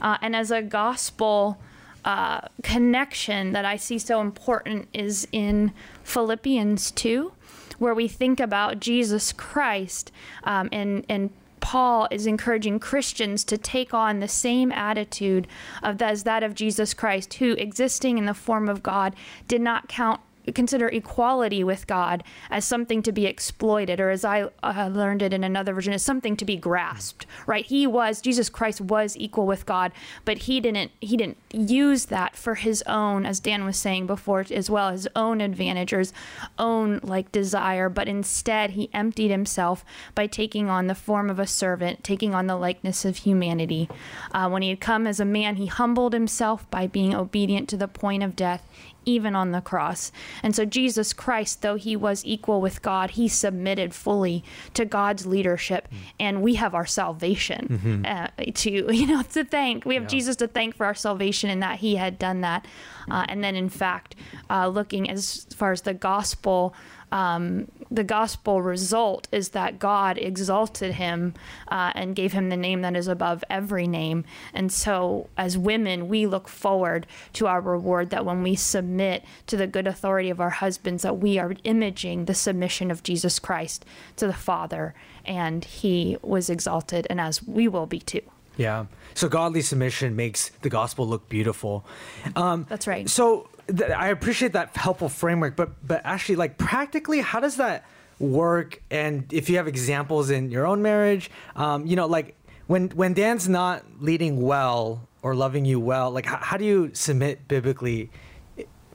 Uh, 0.00 0.18
and 0.24 0.34
as 0.34 0.50
a 0.50 0.62
gospel, 0.62 1.58
uh, 2.02 2.40
connection 2.62 3.52
that 3.52 3.66
I 3.66 3.76
see 3.76 3.98
so 3.98 4.22
important 4.22 4.88
is 4.94 5.28
in 5.32 5.74
Philippians 6.02 6.92
2, 6.92 7.30
where 7.78 7.94
we 7.94 8.08
think 8.08 8.40
about 8.40 8.80
Jesus 8.80 9.34
Christ 9.34 10.10
um, 10.44 10.70
and, 10.72 11.04
and 11.10 11.28
Paul 11.60 12.08
is 12.10 12.26
encouraging 12.26 12.78
Christians 12.78 13.44
to 13.44 13.58
take 13.58 13.92
on 13.92 14.20
the 14.20 14.28
same 14.28 14.72
attitude 14.72 15.46
of 15.82 16.00
as 16.00 16.22
that 16.22 16.42
of 16.42 16.54
Jesus 16.54 16.94
Christ, 16.94 17.34
who 17.34 17.52
existing 17.52 18.16
in 18.16 18.24
the 18.24 18.32
form 18.32 18.66
of 18.66 18.82
God 18.82 19.14
did 19.46 19.60
not 19.60 19.88
count 19.88 20.20
consider 20.52 20.88
equality 20.88 21.64
with 21.64 21.86
God 21.86 22.22
as 22.50 22.64
something 22.64 23.02
to 23.02 23.12
be 23.12 23.26
exploited, 23.26 24.00
or 24.00 24.10
as 24.10 24.24
I 24.24 24.48
uh, 24.62 24.90
learned 24.92 25.22
it 25.22 25.32
in 25.32 25.44
another 25.44 25.74
version, 25.74 25.92
as 25.92 26.02
something 26.02 26.36
to 26.36 26.44
be 26.44 26.56
grasped. 26.56 27.26
Right? 27.46 27.64
He 27.64 27.86
was 27.86 28.20
Jesus 28.20 28.48
Christ 28.48 28.80
was 28.80 29.16
equal 29.16 29.46
with 29.46 29.66
God, 29.66 29.92
but 30.24 30.38
he 30.38 30.60
didn't 30.60 30.90
he 31.00 31.16
didn't 31.16 31.38
use 31.52 32.06
that 32.06 32.36
for 32.36 32.56
his 32.56 32.82
own, 32.86 33.24
as 33.24 33.40
Dan 33.40 33.64
was 33.64 33.76
saying 33.76 34.06
before, 34.06 34.44
as 34.50 34.68
well 34.68 34.90
his 34.90 35.08
own 35.16 35.40
advantage 35.40 35.92
or 35.92 35.98
his 36.00 36.12
own 36.58 37.00
like 37.02 37.32
desire, 37.32 37.88
but 37.88 38.08
instead 38.08 38.70
he 38.70 38.90
emptied 38.92 39.30
himself 39.30 39.84
by 40.14 40.26
taking 40.26 40.68
on 40.68 40.86
the 40.86 40.94
form 40.94 41.30
of 41.30 41.38
a 41.38 41.46
servant, 41.46 42.04
taking 42.04 42.34
on 42.34 42.46
the 42.46 42.56
likeness 42.56 43.04
of 43.04 43.18
humanity. 43.18 43.88
Uh, 44.32 44.48
when 44.48 44.62
he 44.62 44.70
had 44.70 44.80
come 44.80 45.06
as 45.06 45.20
a 45.20 45.24
man, 45.24 45.56
he 45.56 45.66
humbled 45.66 46.12
himself 46.12 46.68
by 46.70 46.86
being 46.86 47.14
obedient 47.14 47.68
to 47.68 47.76
the 47.76 47.88
point 47.88 48.22
of 48.22 48.36
death 48.36 48.66
even 49.04 49.34
on 49.34 49.52
the 49.52 49.60
cross. 49.60 50.12
And 50.42 50.54
so 50.54 50.64
Jesus 50.64 51.12
Christ, 51.12 51.62
though 51.62 51.76
he 51.76 51.96
was 51.96 52.24
equal 52.24 52.60
with 52.60 52.82
God, 52.82 53.12
he 53.12 53.28
submitted 53.28 53.94
fully 53.94 54.44
to 54.74 54.84
God's 54.84 55.26
leadership, 55.26 55.88
and 56.18 56.42
we 56.42 56.54
have 56.54 56.74
our 56.74 56.86
salvation 56.86 58.04
uh, 58.06 58.28
to 58.54 58.70
you 58.94 59.06
know 59.06 59.22
to 59.22 59.44
thank. 59.44 59.84
We 59.84 59.94
have 59.94 60.06
Jesus 60.06 60.36
to 60.36 60.48
thank 60.48 60.76
for 60.76 60.86
our 60.86 60.94
salvation 60.94 61.50
in 61.50 61.60
that 61.60 61.80
he 61.80 61.96
had 61.96 62.18
done 62.18 62.40
that. 62.42 62.66
Uh, 63.10 63.26
and 63.28 63.44
then, 63.44 63.54
in 63.54 63.68
fact, 63.68 64.14
uh, 64.48 64.68
looking 64.68 65.10
as 65.10 65.46
far 65.54 65.72
as 65.72 65.82
the 65.82 65.94
gospel. 65.94 66.74
Um, 67.14 67.68
the 67.92 68.02
gospel 68.02 68.60
result 68.60 69.28
is 69.30 69.50
that 69.50 69.78
God 69.78 70.18
exalted 70.18 70.94
him 70.94 71.34
uh, 71.68 71.92
and 71.94 72.16
gave 72.16 72.32
him 72.32 72.48
the 72.48 72.56
name 72.56 72.82
that 72.82 72.96
is 72.96 73.06
above 73.06 73.44
every 73.48 73.86
name. 73.86 74.24
And 74.52 74.72
so, 74.72 75.28
as 75.38 75.56
women, 75.56 76.08
we 76.08 76.26
look 76.26 76.48
forward 76.48 77.06
to 77.34 77.46
our 77.46 77.60
reward 77.60 78.10
that 78.10 78.26
when 78.26 78.42
we 78.42 78.56
submit 78.56 79.24
to 79.46 79.56
the 79.56 79.68
good 79.68 79.86
authority 79.86 80.28
of 80.28 80.40
our 80.40 80.50
husbands, 80.50 81.04
that 81.04 81.18
we 81.18 81.38
are 81.38 81.54
imaging 81.62 82.24
the 82.24 82.34
submission 82.34 82.90
of 82.90 83.04
Jesus 83.04 83.38
Christ 83.38 83.84
to 84.16 84.26
the 84.26 84.32
Father, 84.32 84.92
and 85.24 85.64
he 85.64 86.16
was 86.20 86.50
exalted, 86.50 87.06
and 87.08 87.20
as 87.20 87.44
we 87.44 87.68
will 87.68 87.86
be 87.86 88.00
too. 88.00 88.22
Yeah. 88.56 88.86
So 89.14 89.28
godly 89.28 89.62
submission 89.62 90.16
makes 90.16 90.48
the 90.62 90.68
gospel 90.68 91.06
look 91.06 91.28
beautiful. 91.28 91.84
Um, 92.34 92.66
That's 92.68 92.88
right. 92.88 93.08
So 93.08 93.48
th- 93.68 93.90
I 93.90 94.08
appreciate 94.08 94.52
that 94.52 94.76
helpful 94.76 95.08
framework, 95.08 95.56
but 95.56 95.86
but 95.86 96.00
actually, 96.04 96.36
like 96.36 96.58
practically, 96.58 97.20
how 97.20 97.40
does 97.40 97.56
that 97.56 97.84
work? 98.18 98.82
And 98.90 99.32
if 99.32 99.48
you 99.48 99.56
have 99.56 99.68
examples 99.68 100.30
in 100.30 100.50
your 100.50 100.66
own 100.66 100.82
marriage, 100.82 101.30
um, 101.56 101.86
you 101.86 101.96
know, 101.96 102.06
like 102.06 102.36
when 102.66 102.90
when 102.90 103.14
Dan's 103.14 103.48
not 103.48 103.84
leading 104.00 104.42
well 104.42 105.08
or 105.22 105.34
loving 105.34 105.64
you 105.64 105.80
well, 105.80 106.10
like 106.10 106.26
how, 106.26 106.38
how 106.38 106.56
do 106.56 106.64
you 106.64 106.90
submit 106.94 107.48
biblically, 107.48 108.10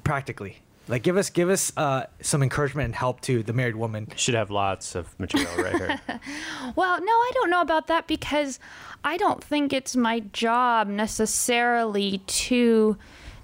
practically? 0.03 0.57
Like 0.87 1.03
give 1.03 1.17
us 1.17 1.29
give 1.29 1.49
us 1.49 1.71
uh, 1.77 2.07
some 2.21 2.41
encouragement 2.41 2.85
and 2.85 2.95
help 2.95 3.21
to 3.21 3.43
the 3.43 3.53
married 3.53 3.75
woman. 3.75 4.07
Should 4.15 4.33
have 4.33 4.49
lots 4.49 4.95
of 4.95 5.17
material 5.19 5.55
right 5.57 5.75
here. 5.75 5.99
Well, 6.75 6.99
no, 6.99 7.11
I 7.11 7.31
don't 7.33 7.49
know 7.49 7.61
about 7.61 7.87
that 7.87 8.07
because 8.07 8.59
I 9.03 9.17
don't 9.17 9.43
think 9.43 9.71
it's 9.73 9.95
my 9.95 10.19
job 10.19 10.87
necessarily 10.87 12.19
to 12.25 12.97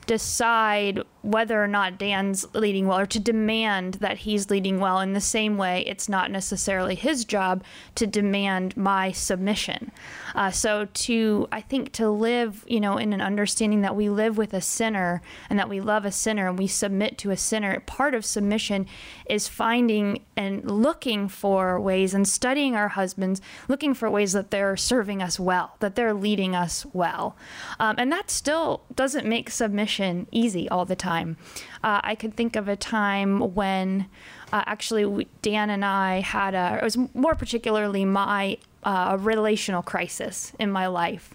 decide 0.06 1.02
whether 1.26 1.62
or 1.62 1.68
not 1.68 1.98
Dan's 1.98 2.46
leading 2.54 2.86
well 2.86 3.00
or 3.00 3.06
to 3.08 3.20
demand 3.20 3.96
that 3.96 4.20
he's 4.20 4.52
leading 4.52 4.80
well. 4.80 5.00
In 5.00 5.14
the 5.14 5.22
same 5.22 5.58
way, 5.58 5.84
it's 5.88 6.08
not 6.08 6.30
necessarily 6.30 6.94
his 6.94 7.26
job 7.26 7.64
to 7.96 8.06
demand 8.06 8.78
my 8.78 9.12
submission. 9.12 9.92
Uh, 10.36 10.52
so 10.52 10.88
to, 10.94 11.48
I 11.52 11.62
think, 11.62 11.92
to 11.94 12.10
live, 12.10 12.64
you 12.68 12.80
know, 12.80 12.98
in 12.98 13.12
an 13.12 13.22
understanding 13.22 13.82
that 13.82 13.96
we 13.96 14.08
live 14.08 14.38
with 14.38 14.54
a 14.54 14.62
sinner 14.62 15.24
and 15.50 15.58
that 15.58 15.70
we 15.70 15.82
love 15.82 16.06
a 16.06 16.12
sinner 16.12 16.48
and 16.48 16.60
we 16.60 16.68
submit 16.68 17.18
to 17.20 17.32
a 17.32 17.38
sinner, 17.38 17.80
part 17.80 18.14
of 18.14 18.24
submission 18.24 18.86
is 19.26 19.48
finding 19.48 20.24
and 20.36 20.70
looking 20.70 21.28
for 21.28 21.80
ways 21.80 22.14
and 22.14 22.28
studying 22.28 22.76
our 22.76 22.90
husbands, 22.90 23.42
looking 23.68 23.96
for 23.96 24.12
ways 24.12 24.34
that 24.34 24.52
they're 24.52 24.78
serving 24.78 25.24
us 25.24 25.40
well, 25.40 25.76
that 25.80 25.96
they're 25.96 26.14
leading 26.14 26.56
us 26.56 26.86
well. 26.94 27.36
Um, 27.80 27.96
and 27.98 28.12
that 28.12 28.30
still 28.30 28.84
doesn't 28.94 29.26
make 29.26 29.50
submission 29.50 30.28
easy 30.32 30.70
all 30.70 30.86
the 30.86 30.96
time 30.96 31.15
time. 31.16 31.38
Uh, 31.84 32.02
I 32.04 32.16
could 32.16 32.36
think 32.36 32.56
of 32.56 32.68
a 32.68 32.76
time 32.76 33.56
when 33.56 34.08
uh, 34.52 34.64
actually 34.66 35.28
Dan 35.42 35.70
and 35.70 35.84
I 35.84 36.22
had 36.22 36.54
a, 36.54 36.78
it 36.82 36.84
was 36.84 36.98
more 37.14 37.36
particularly 37.36 38.06
my 38.06 38.58
uh, 38.84 39.18
relational 39.20 39.82
crisis 39.82 40.54
in 40.60 40.72
my 40.72 40.88
life. 40.88 41.34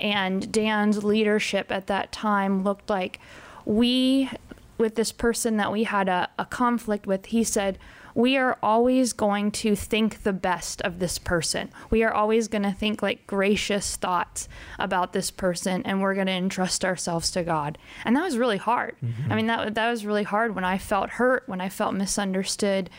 And 0.00 0.50
Dan's 0.52 1.04
leadership 1.04 1.70
at 1.70 1.86
that 1.86 2.12
time 2.12 2.64
looked 2.64 2.88
like 2.90 3.20
we, 3.64 4.30
with 4.78 4.94
this 4.94 5.12
person 5.12 5.56
that 5.56 5.72
we 5.72 5.84
had 5.84 6.08
a, 6.08 6.28
a 6.38 6.44
conflict 6.44 7.06
with, 7.06 7.26
he 7.26 7.44
said, 7.44 7.78
we 8.14 8.36
are 8.36 8.58
always 8.62 9.12
going 9.12 9.50
to 9.50 9.76
think 9.76 10.22
the 10.22 10.32
best 10.32 10.80
of 10.82 10.98
this 10.98 11.18
person. 11.18 11.70
We 11.90 12.02
are 12.02 12.12
always 12.12 12.48
going 12.48 12.62
to 12.62 12.72
think 12.72 13.02
like 13.02 13.26
gracious 13.26 13.96
thoughts 13.96 14.48
about 14.78 15.12
this 15.12 15.30
person 15.30 15.82
and 15.84 16.00
we're 16.00 16.14
going 16.14 16.26
to 16.26 16.32
entrust 16.32 16.84
ourselves 16.84 17.30
to 17.32 17.42
God. 17.42 17.78
And 18.04 18.16
that 18.16 18.22
was 18.22 18.38
really 18.38 18.56
hard. 18.56 18.96
Mm-hmm. 19.04 19.32
I 19.32 19.36
mean 19.36 19.46
that 19.46 19.74
that 19.74 19.90
was 19.90 20.06
really 20.06 20.24
hard 20.24 20.54
when 20.54 20.64
I 20.64 20.78
felt 20.78 21.10
hurt, 21.10 21.44
when 21.46 21.60
I 21.60 21.68
felt 21.68 21.94
misunderstood, 21.94 22.90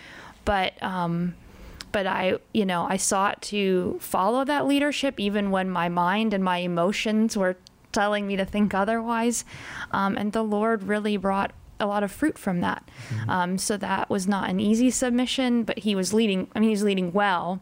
but 0.45 0.81
um 0.81 1.35
but 1.91 2.05
I, 2.05 2.37
you 2.53 2.65
know, 2.65 2.85
I 2.87 2.97
sought 2.97 3.41
to 3.43 3.97
follow 3.99 4.45
that 4.45 4.67
leadership 4.67 5.19
even 5.19 5.49
when 5.49 5.69
my 5.69 5.89
mind 5.89 6.33
and 6.35 6.43
my 6.43 6.57
emotions 6.57 7.35
were 7.35 7.57
telling 7.91 8.27
me 8.27 8.35
to 8.35 8.45
think 8.45 8.73
otherwise. 8.73 9.45
Um, 9.91 10.17
and 10.17 10.31
the 10.31 10.43
Lord 10.43 10.83
really 10.83 11.17
brought 11.17 11.51
a 11.79 11.85
lot 11.85 12.03
of 12.03 12.11
fruit 12.11 12.37
from 12.37 12.61
that. 12.61 12.87
Mm-hmm. 13.09 13.29
Um, 13.29 13.57
so 13.57 13.77
that 13.77 14.09
was 14.09 14.27
not 14.27 14.49
an 14.49 14.59
easy 14.59 14.89
submission, 14.91 15.63
but 15.63 15.79
he 15.79 15.95
was 15.95 16.13
leading. 16.13 16.47
I 16.55 16.59
mean, 16.59 16.69
he 16.69 16.73
was 16.73 16.83
leading 16.83 17.11
well 17.13 17.59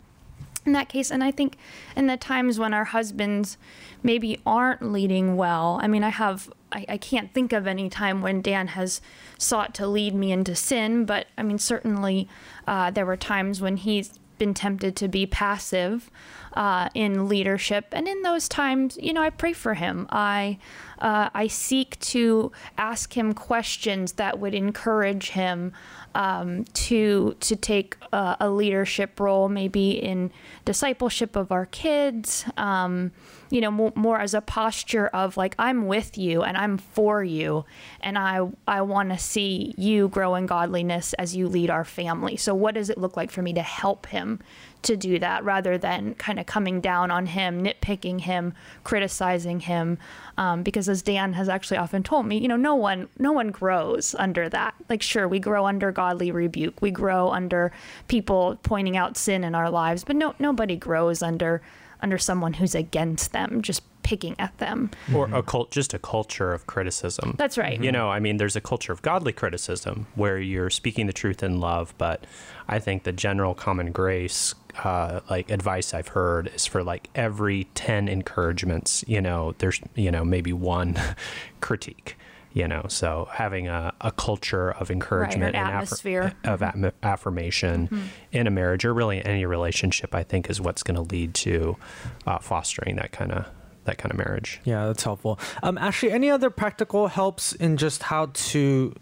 in 0.66 0.74
that 0.74 0.90
case. 0.90 1.10
And 1.10 1.24
I 1.24 1.32
think 1.32 1.58
in 1.96 2.06
the 2.06 2.18
times 2.18 2.60
when 2.60 2.74
our 2.74 2.86
husbands 2.86 3.58
maybe 4.04 4.40
aren't 4.46 4.84
leading 4.84 5.36
well, 5.36 5.80
I 5.82 5.88
mean, 5.88 6.04
I 6.04 6.10
have. 6.10 6.52
I, 6.70 6.86
I 6.90 6.98
can't 6.98 7.34
think 7.34 7.54
of 7.54 7.66
any 7.66 7.90
time 7.90 8.22
when 8.22 8.42
Dan 8.42 8.68
has 8.68 9.00
sought 9.38 9.74
to 9.76 9.88
lead 9.88 10.14
me 10.14 10.34
into 10.34 10.54
sin, 10.54 11.06
but 11.06 11.28
I 11.38 11.44
mean, 11.44 11.60
certainly 11.60 12.28
uh, 12.68 12.92
there 12.92 13.06
were 13.06 13.16
times 13.16 13.62
when 13.62 13.78
he's 13.78 14.20
been 14.38 14.54
tempted 14.54 14.96
to 14.98 15.08
be 15.08 15.26
passive 15.26 16.10
uh, 16.54 16.90
in 16.94 17.28
leadership. 17.28 17.86
And 17.92 18.08
in 18.08 18.22
those 18.24 18.50
times, 18.50 18.98
you 19.02 19.14
know, 19.14 19.22
I 19.22 19.30
pray 19.30 19.54
for 19.54 19.76
him. 19.76 20.08
I 20.10 20.58
uh, 21.00 21.30
I 21.34 21.48
seek 21.48 22.00
to 22.00 22.52
ask 22.78 23.16
him 23.16 23.34
questions 23.34 24.14
that 24.14 24.40
would 24.40 24.56
encourage 24.56 25.30
him 25.30 25.74
um, 26.18 26.66
to 26.74 27.36
to 27.42 27.56
take 27.56 27.96
a, 28.12 28.38
a, 28.40 28.50
leadership 28.50 29.20
role, 29.20 29.50
maybe 29.50 29.92
in 29.92 30.32
discipleship 30.66 31.36
of 31.36 31.52
our 31.52 31.68
kids. 31.68 32.44
Um, 32.58 33.12
you 33.52 33.62
know, 33.62 33.70
more, 33.70 33.94
more, 33.96 34.20
as 34.20 34.34
a 34.34 34.42
posture 34.42 35.08
of 35.08 35.38
like 35.38 35.54
I'm 35.60 35.86
with 35.86 36.18
you 36.18 36.42
and 36.42 36.58
I'm 36.58 36.80
for 36.80 37.24
you, 37.24 37.66
and 38.02 38.18
I 38.18 38.50
I 38.68 38.82
want 38.82 39.12
to 39.12 39.20
see 39.20 39.76
you 39.78 40.08
grow 40.08 40.34
in 40.34 40.48
godliness 40.48 41.14
as 41.14 41.36
you 41.36 41.48
lead 41.48 41.70
our 41.70 41.86
family. 41.86 42.36
So, 42.36 42.56
what 42.56 42.74
does 42.74 42.90
it 42.90 42.98
look 42.98 43.16
like 43.16 43.30
for 43.30 43.44
me 43.44 43.54
to 43.54 43.62
help 43.62 44.08
him 44.08 44.40
to 44.84 44.96
do 44.96 45.20
that 45.20 45.44
rather 45.44 45.78
than 45.78 46.16
kind 46.16 46.40
of 46.40 46.46
coming 46.46 46.82
down 46.82 47.12
on 47.12 47.26
him, 47.26 47.64
nitpicking 47.64 48.22
him, 48.22 48.54
criticizing 48.84 49.60
him. 49.62 49.98
Um, 50.38 50.64
because 50.64 50.88
as 50.88 51.02
Dan 51.02 51.34
has 51.34 51.50
actually 51.50 51.78
often 51.78 52.04
told 52.04 52.26
me, 52.26 52.38
you 52.38 52.48
know, 52.48 52.56
no 52.56 52.76
one, 52.76 53.10
no 53.18 53.32
one 53.32 53.50
grows 53.50 54.16
under 54.20 54.48
that. 54.50 54.76
Like, 54.90 55.02
sure, 55.02 55.28
we 55.28 55.40
grow 55.40 55.66
under 55.66 55.92
godly 55.92 56.32
rebuke, 56.32 56.82
we 56.82 56.92
grow 56.92 57.32
under 57.32 57.72
people 58.08 58.60
pointing 58.64 58.96
out 58.98 59.18
sin 59.18 59.44
in 59.44 59.56
our 59.56 59.70
lives, 59.70 60.04
but 60.04 60.16
no, 60.16 60.36
nobody 60.40 60.76
grows 60.76 61.22
under 61.22 61.62
under 62.00 62.18
someone 62.20 62.54
who's 62.54 62.76
against 62.76 63.32
them, 63.32 63.62
just 63.62 63.82
picking 64.04 64.36
at 64.40 64.58
them. 64.58 64.90
Or 65.14 65.26
a 65.34 65.44
cult, 65.44 65.70
just 65.70 65.94
a 65.94 66.00
culture 66.00 66.54
of 66.54 66.66
criticism. 66.66 67.36
That's 67.38 67.58
right. 67.58 67.82
You 67.84 67.92
know, 67.92 68.10
I 68.10 68.20
mean, 68.20 68.38
there's 68.38 68.56
a 68.56 68.62
culture 68.62 68.94
of 68.94 69.02
godly 69.02 69.34
criticism 69.34 70.08
where 70.16 70.40
you're 70.40 70.70
speaking 70.70 71.08
the 71.08 71.14
truth 71.14 71.44
in 71.44 71.60
love, 71.60 71.94
but 71.98 72.26
I 72.70 72.80
think 72.80 73.04
the 73.04 73.12
general 73.12 73.54
common 73.54 73.92
grace, 73.92 74.56
uh, 74.84 75.22
like 75.30 75.52
advice 75.52 75.94
I've 75.94 76.10
heard 76.10 76.52
is 76.54 76.66
for 76.66 76.84
like 76.84 77.10
every 77.16 77.66
10 77.76 78.08
encouragements, 78.08 79.04
you 79.08 79.22
know, 79.22 79.56
there's, 79.58 79.82
you 79.96 80.12
know, 80.12 80.24
maybe 80.24 80.54
one 80.54 81.00
critique 81.62 82.18
you 82.54 82.68
know? 82.68 82.86
So 82.88 83.28
having 83.32 83.68
a, 83.68 83.94
a 84.02 84.12
culture 84.12 84.72
of 84.72 84.90
encouragement 84.90 85.54
right, 85.54 85.62
and 85.62 85.76
atmosphere. 85.76 86.34
of 86.44 86.62
mm-hmm. 86.62 86.88
affirmation 87.04 87.88
mm-hmm. 87.88 88.08
in 88.32 88.48
a 88.48 88.50
marriage 88.50 88.84
or 88.84 88.96
really 88.96 89.24
any 89.24 89.46
relationship 89.46 90.16
i 90.16 90.24
think 90.24 90.50
is 90.50 90.60
what's 90.60 90.82
going 90.82 90.96
to 90.96 91.02
lead 91.02 91.36
to 91.36 91.78
uh, 92.26 92.40
fostering 92.40 92.96
that 92.96 93.12
kind 93.12 93.32
of 93.32 93.46
that 93.88 93.98
kind 93.98 94.12
of 94.12 94.18
marriage. 94.18 94.60
Yeah 94.66 94.88
that's 94.88 95.04
helpful. 95.04 95.40
Um 95.64 95.78
actually 95.78 96.12
any 96.12 96.30
other 96.30 96.50
practical 96.50 97.08
helps 97.08 97.54
in 97.54 97.78
just 97.78 98.04
how 98.04 98.32
to 98.34 98.94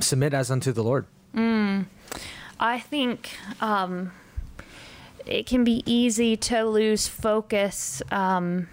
submit 0.00 0.32
as 0.32 0.50
unto 0.50 0.72
the 0.72 0.82
lord? 0.82 1.06
Mm, 1.34 1.86
i 2.58 2.78
think 2.78 3.36
um 3.60 4.12
it 5.28 5.46
can 5.46 5.64
be 5.64 5.82
easy 5.86 6.36
to 6.36 6.64
lose 6.64 7.06
focus 7.06 8.02
um, 8.10 8.68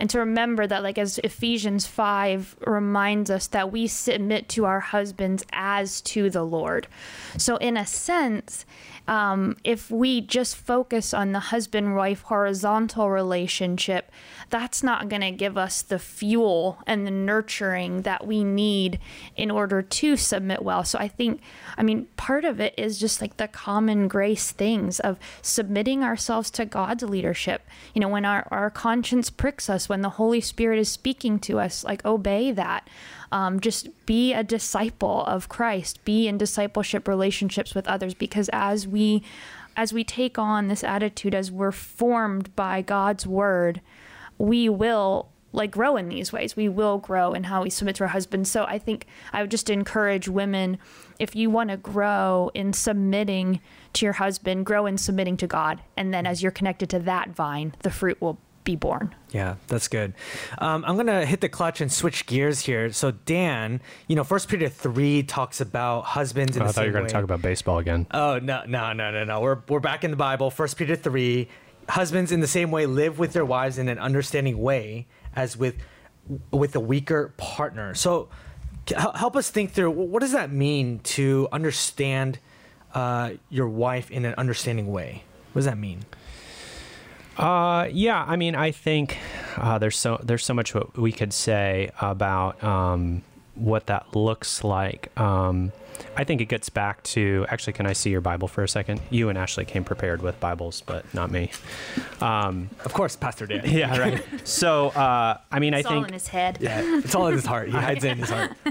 and 0.00 0.08
to 0.10 0.18
remember 0.18 0.66
that 0.66 0.82
like 0.82 0.96
as 0.96 1.18
Ephesians 1.18 1.86
5 1.86 2.56
reminds 2.66 3.30
us 3.30 3.46
that 3.48 3.70
we 3.70 3.86
submit 3.86 4.48
to 4.48 4.64
our 4.64 4.80
husbands 4.80 5.44
as 5.52 6.00
to 6.00 6.30
the 6.30 6.42
Lord. 6.42 6.88
So 7.36 7.56
in 7.58 7.76
a 7.76 7.84
sense, 7.84 8.64
um, 9.06 9.56
if 9.62 9.90
we 9.90 10.20
just 10.22 10.56
focus 10.56 11.12
on 11.12 11.32
the 11.32 11.40
husband 11.40 11.96
wife 11.96 12.22
horizontal 12.22 13.10
relationship, 13.10 14.10
that's 14.48 14.82
not 14.82 15.08
going 15.08 15.22
to 15.22 15.32
give 15.32 15.58
us 15.58 15.82
the 15.82 15.98
fuel 15.98 16.78
and 16.86 17.06
the 17.06 17.10
nurturing 17.10 18.02
that 18.02 18.26
we 18.26 18.42
need 18.42 19.00
in 19.36 19.50
order 19.50 19.82
to 19.82 20.16
submit 20.16 20.62
well. 20.62 20.84
So 20.84 20.98
I 20.98 21.08
think, 21.08 21.42
I 21.76 21.82
mean, 21.82 22.06
part 22.16 22.44
of 22.44 22.58
it 22.58 22.72
is 22.78 22.98
just 22.98 23.20
like 23.20 23.36
the 23.36 23.48
common 23.48 24.08
grace 24.08 24.50
things 24.50 24.98
of 25.00 25.18
submitting 25.42 26.02
ourselves 26.02 26.50
to 26.52 26.64
God's 26.64 27.02
leadership. 27.02 27.66
You 27.94 28.00
know, 28.00 28.08
when 28.08 28.24
our, 28.24 28.46
our 28.50 28.70
conscience 28.70 29.28
pricks 29.28 29.68
us, 29.68 29.89
when 29.90 30.00
the 30.00 30.10
Holy 30.10 30.40
Spirit 30.40 30.78
is 30.78 30.88
speaking 30.88 31.38
to 31.40 31.58
us, 31.58 31.84
like 31.84 32.04
obey 32.04 32.52
that. 32.52 32.88
Um, 33.32 33.60
just 33.60 33.88
be 34.06 34.32
a 34.32 34.42
disciple 34.42 35.24
of 35.24 35.48
Christ, 35.48 36.04
be 36.04 36.26
in 36.26 36.38
discipleship 36.38 37.06
relationships 37.06 37.74
with 37.74 37.86
others, 37.86 38.14
because 38.14 38.48
as 38.52 38.88
we 38.88 39.22
as 39.76 39.92
we 39.92 40.02
take 40.04 40.38
on 40.38 40.68
this 40.68 40.82
attitude, 40.82 41.34
as 41.34 41.50
we're 41.50 41.72
formed 41.72 42.54
by 42.56 42.82
God's 42.82 43.26
word, 43.26 43.80
we 44.36 44.68
will 44.68 45.28
like 45.52 45.70
grow 45.70 45.96
in 45.96 46.08
these 46.08 46.32
ways. 46.32 46.56
We 46.56 46.68
will 46.68 46.98
grow 46.98 47.32
in 47.32 47.44
how 47.44 47.62
we 47.62 47.70
submit 47.70 47.96
to 47.96 48.04
our 48.04 48.08
husbands. 48.08 48.50
So 48.50 48.64
I 48.64 48.78
think 48.78 49.06
I 49.32 49.40
would 49.40 49.50
just 49.50 49.70
encourage 49.70 50.28
women 50.28 50.78
if 51.18 51.34
you 51.34 51.50
want 51.50 51.70
to 51.70 51.76
grow 51.76 52.50
in 52.54 52.72
submitting 52.72 53.60
to 53.94 54.06
your 54.06 54.14
husband, 54.14 54.66
grow 54.66 54.86
in 54.86 54.96
submitting 54.96 55.36
to 55.38 55.46
God. 55.46 55.80
And 55.96 56.14
then 56.14 56.26
as 56.26 56.42
you're 56.42 56.52
connected 56.52 56.88
to 56.90 56.98
that 57.00 57.30
vine, 57.30 57.74
the 57.82 57.90
fruit 57.90 58.20
will 58.20 58.38
be 58.64 58.76
born. 58.76 59.14
Yeah, 59.30 59.56
that's 59.68 59.88
good. 59.88 60.14
Um, 60.58 60.84
I'm 60.86 60.96
gonna 60.96 61.24
hit 61.24 61.40
the 61.40 61.48
clutch 61.48 61.80
and 61.80 61.90
switch 61.90 62.26
gears 62.26 62.60
here. 62.60 62.92
So 62.92 63.10
Dan, 63.10 63.80
you 64.06 64.16
know, 64.16 64.24
First 64.24 64.48
Peter 64.48 64.68
three 64.68 65.22
talks 65.22 65.60
about 65.60 66.02
husbands. 66.02 66.56
In 66.56 66.62
oh, 66.62 66.66
I 66.66 66.72
thought 66.72 66.86
you 66.86 66.92
were 66.92 66.98
gonna 66.98 67.10
talk 67.10 67.24
about 67.24 67.42
baseball 67.42 67.78
again. 67.78 68.06
Oh 68.10 68.38
no, 68.38 68.62
no, 68.66 68.92
no, 68.92 69.10
no, 69.10 69.24
no. 69.24 69.40
We're 69.40 69.58
we're 69.68 69.80
back 69.80 70.04
in 70.04 70.10
the 70.10 70.16
Bible. 70.16 70.50
First 70.50 70.76
Peter 70.76 70.96
three 70.96 71.48
husbands 71.88 72.32
in 72.32 72.40
the 72.40 72.46
same 72.46 72.70
way 72.70 72.86
live 72.86 73.18
with 73.18 73.32
their 73.32 73.44
wives 73.44 73.78
in 73.78 73.88
an 73.88 73.98
understanding 73.98 74.58
way 74.58 75.06
as 75.34 75.56
with 75.56 75.76
with 76.50 76.76
a 76.76 76.80
weaker 76.80 77.32
partner. 77.36 77.94
So 77.94 78.28
Help 78.96 79.36
us 79.36 79.50
think 79.50 79.72
through 79.72 79.90
what 79.90 80.20
does 80.20 80.32
that 80.32 80.50
mean 80.50 81.00
to 81.00 81.48
understand 81.52 82.38
uh, 82.94 83.32
your 83.48 83.68
wife 83.68 84.10
in 84.10 84.24
an 84.24 84.34
understanding 84.36 84.88
way. 84.88 85.22
What 85.52 85.60
does 85.60 85.66
that 85.66 85.78
mean? 85.78 86.04
Uh, 87.40 87.88
yeah, 87.90 88.22
I 88.26 88.36
mean, 88.36 88.54
I 88.54 88.70
think 88.70 89.16
uh, 89.56 89.78
there's 89.78 89.96
so 89.96 90.20
there's 90.22 90.44
so 90.44 90.52
much 90.52 90.74
what 90.74 90.96
we 90.98 91.10
could 91.10 91.32
say 91.32 91.90
about 92.00 92.62
um, 92.62 93.22
what 93.54 93.86
that 93.86 94.14
looks 94.14 94.62
like. 94.62 95.10
Um, 95.18 95.72
I 96.16 96.24
think 96.24 96.42
it 96.42 96.46
gets 96.46 96.68
back 96.68 97.02
to 97.04 97.46
actually. 97.48 97.72
Can 97.72 97.86
I 97.86 97.94
see 97.94 98.10
your 98.10 98.20
Bible 98.20 98.46
for 98.46 98.62
a 98.62 98.68
second? 98.68 99.00
You 99.08 99.30
and 99.30 99.38
Ashley 99.38 99.64
came 99.64 99.84
prepared 99.84 100.20
with 100.20 100.38
Bibles, 100.38 100.82
but 100.82 101.12
not 101.14 101.30
me. 101.30 101.50
Um, 102.20 102.68
Of 102.84 102.92
course, 102.92 103.16
Pastor 103.16 103.46
Dan. 103.46 103.62
yeah, 103.66 103.96
right. 103.98 104.22
So, 104.46 104.88
uh, 104.88 105.38
I 105.50 105.58
mean, 105.60 105.72
It's 105.72 105.88
I 105.88 105.94
all 105.96 106.04
in 106.04 106.12
his 106.12 106.26
head. 106.28 106.58
Yeah, 106.60 106.82
it's 106.98 107.14
all 107.14 107.26
in 107.28 107.34
his 107.34 107.46
heart. 107.46 107.68
He 107.68 107.72
hides 107.76 108.04
it 108.04 108.12
in 108.12 108.18
his 108.18 108.30
heart. 108.30 108.52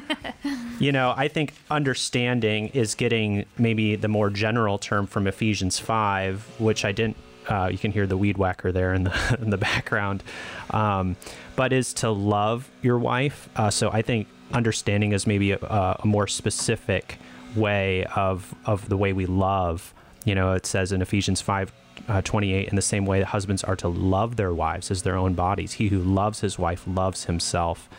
You 0.79 0.93
know, 0.93 1.13
I 1.17 1.27
think 1.27 1.55
understanding 1.69 2.69
is 2.69 2.95
getting 2.95 3.45
maybe 3.57 3.97
the 3.97 4.07
more 4.07 4.29
general 4.29 4.77
term 4.77 5.07
from 5.07 5.27
Ephesians 5.27 5.77
5, 5.77 6.55
which 6.57 6.85
I 6.85 6.93
didn't, 6.93 7.17
uh, 7.49 7.69
you 7.71 7.77
can 7.77 7.91
hear 7.91 8.07
the 8.07 8.17
weed 8.17 8.37
whacker 8.37 8.71
there 8.71 8.93
in 8.93 9.03
the, 9.03 9.37
in 9.41 9.49
the 9.49 9.57
background, 9.57 10.23
um, 10.71 11.15
but 11.55 11.73
is 11.73 11.93
to 11.95 12.09
love 12.09 12.69
your 12.81 12.97
wife. 12.97 13.49
Uh, 13.55 13.69
so 13.69 13.89
I 13.91 14.01
think 14.01 14.27
understanding 14.53 15.11
is 15.11 15.27
maybe 15.27 15.51
a, 15.51 15.57
a 15.59 16.05
more 16.05 16.27
specific 16.27 17.17
way 17.55 18.05
of, 18.15 18.53
of 18.65 18.89
the 18.89 18.97
way 18.97 19.13
we 19.13 19.25
love. 19.25 19.93
You 20.25 20.35
know, 20.35 20.53
it 20.53 20.65
says 20.65 20.91
in 20.91 21.01
Ephesians 21.01 21.41
5, 21.41 21.71
uh, 22.07 22.21
28 22.21 22.69
in 22.69 22.75
the 22.75 22.81
same 22.81 23.05
way 23.05 23.19
that 23.19 23.25
husbands 23.25 23.63
are 23.63 23.75
to 23.75 23.87
love 23.87 24.37
their 24.37 24.53
wives 24.53 24.89
as 24.89 25.03
their 25.03 25.17
own 25.17 25.33
bodies 25.33 25.73
he 25.73 25.89
who 25.89 25.99
loves 25.99 26.39
his 26.39 26.57
wife 26.57 26.85
loves 26.87 27.25
himself 27.25 27.89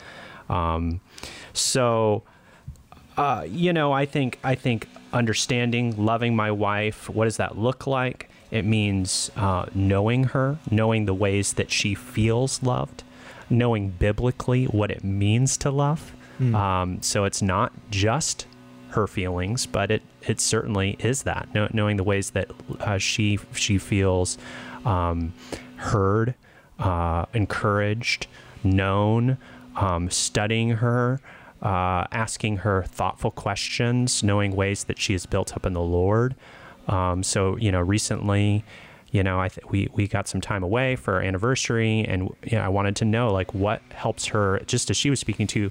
um, 0.48 1.02
so 1.52 2.24
uh, 3.20 3.44
you 3.46 3.72
know, 3.72 3.92
I 3.92 4.06
think 4.06 4.38
I 4.42 4.54
think 4.54 4.88
understanding, 5.12 6.02
loving 6.02 6.34
my 6.34 6.50
wife. 6.50 7.10
What 7.10 7.24
does 7.26 7.36
that 7.36 7.58
look 7.58 7.86
like? 7.86 8.29
It 8.50 8.64
means 8.64 9.30
uh, 9.36 9.66
knowing 9.74 10.24
her, 10.24 10.58
knowing 10.70 11.06
the 11.06 11.14
ways 11.14 11.52
that 11.54 11.70
she 11.70 11.94
feels 11.94 12.62
loved, 12.62 13.04
knowing 13.48 13.90
biblically 13.90 14.64
what 14.66 14.90
it 14.90 15.04
means 15.04 15.56
to 15.58 15.70
love. 15.70 16.12
Um, 16.54 17.02
so 17.02 17.24
it's 17.24 17.42
not 17.42 17.72
just 17.90 18.46
her 18.90 19.06
feelings, 19.06 19.66
but 19.66 19.90
it 19.90 20.02
it 20.22 20.40
certainly 20.40 20.96
is 20.98 21.24
that 21.24 21.52
Know, 21.54 21.68
knowing 21.72 21.96
the 21.96 22.02
ways 22.04 22.30
that 22.30 22.50
uh, 22.80 22.96
she 22.98 23.38
she 23.52 23.76
feels 23.78 24.38
um, 24.84 25.34
heard, 25.76 26.34
uh, 26.78 27.26
encouraged, 27.34 28.26
known, 28.64 29.36
um, 29.76 30.10
studying 30.10 30.70
her, 30.70 31.20
uh, 31.62 32.06
asking 32.10 32.58
her 32.58 32.84
thoughtful 32.84 33.30
questions, 33.30 34.22
knowing 34.22 34.56
ways 34.56 34.84
that 34.84 34.98
she 34.98 35.14
is 35.14 35.26
built 35.26 35.54
up 35.54 35.66
in 35.66 35.74
the 35.74 35.80
Lord. 35.82 36.34
Um, 36.88 37.22
so 37.22 37.56
you 37.56 37.70
know, 37.72 37.80
recently, 37.80 38.64
you 39.10 39.22
know, 39.22 39.40
I 39.40 39.48
th- 39.48 39.66
we 39.70 39.88
we 39.92 40.06
got 40.06 40.28
some 40.28 40.40
time 40.40 40.62
away 40.62 40.96
for 40.96 41.14
our 41.14 41.20
anniversary, 41.20 42.04
and 42.06 42.34
you 42.44 42.58
know, 42.58 42.62
I 42.62 42.68
wanted 42.68 42.96
to 42.96 43.04
know 43.04 43.32
like 43.32 43.54
what 43.54 43.82
helps 43.90 44.26
her. 44.26 44.60
Just 44.66 44.90
as 44.90 44.96
she 44.96 45.10
was 45.10 45.20
speaking 45.20 45.46
to, 45.48 45.70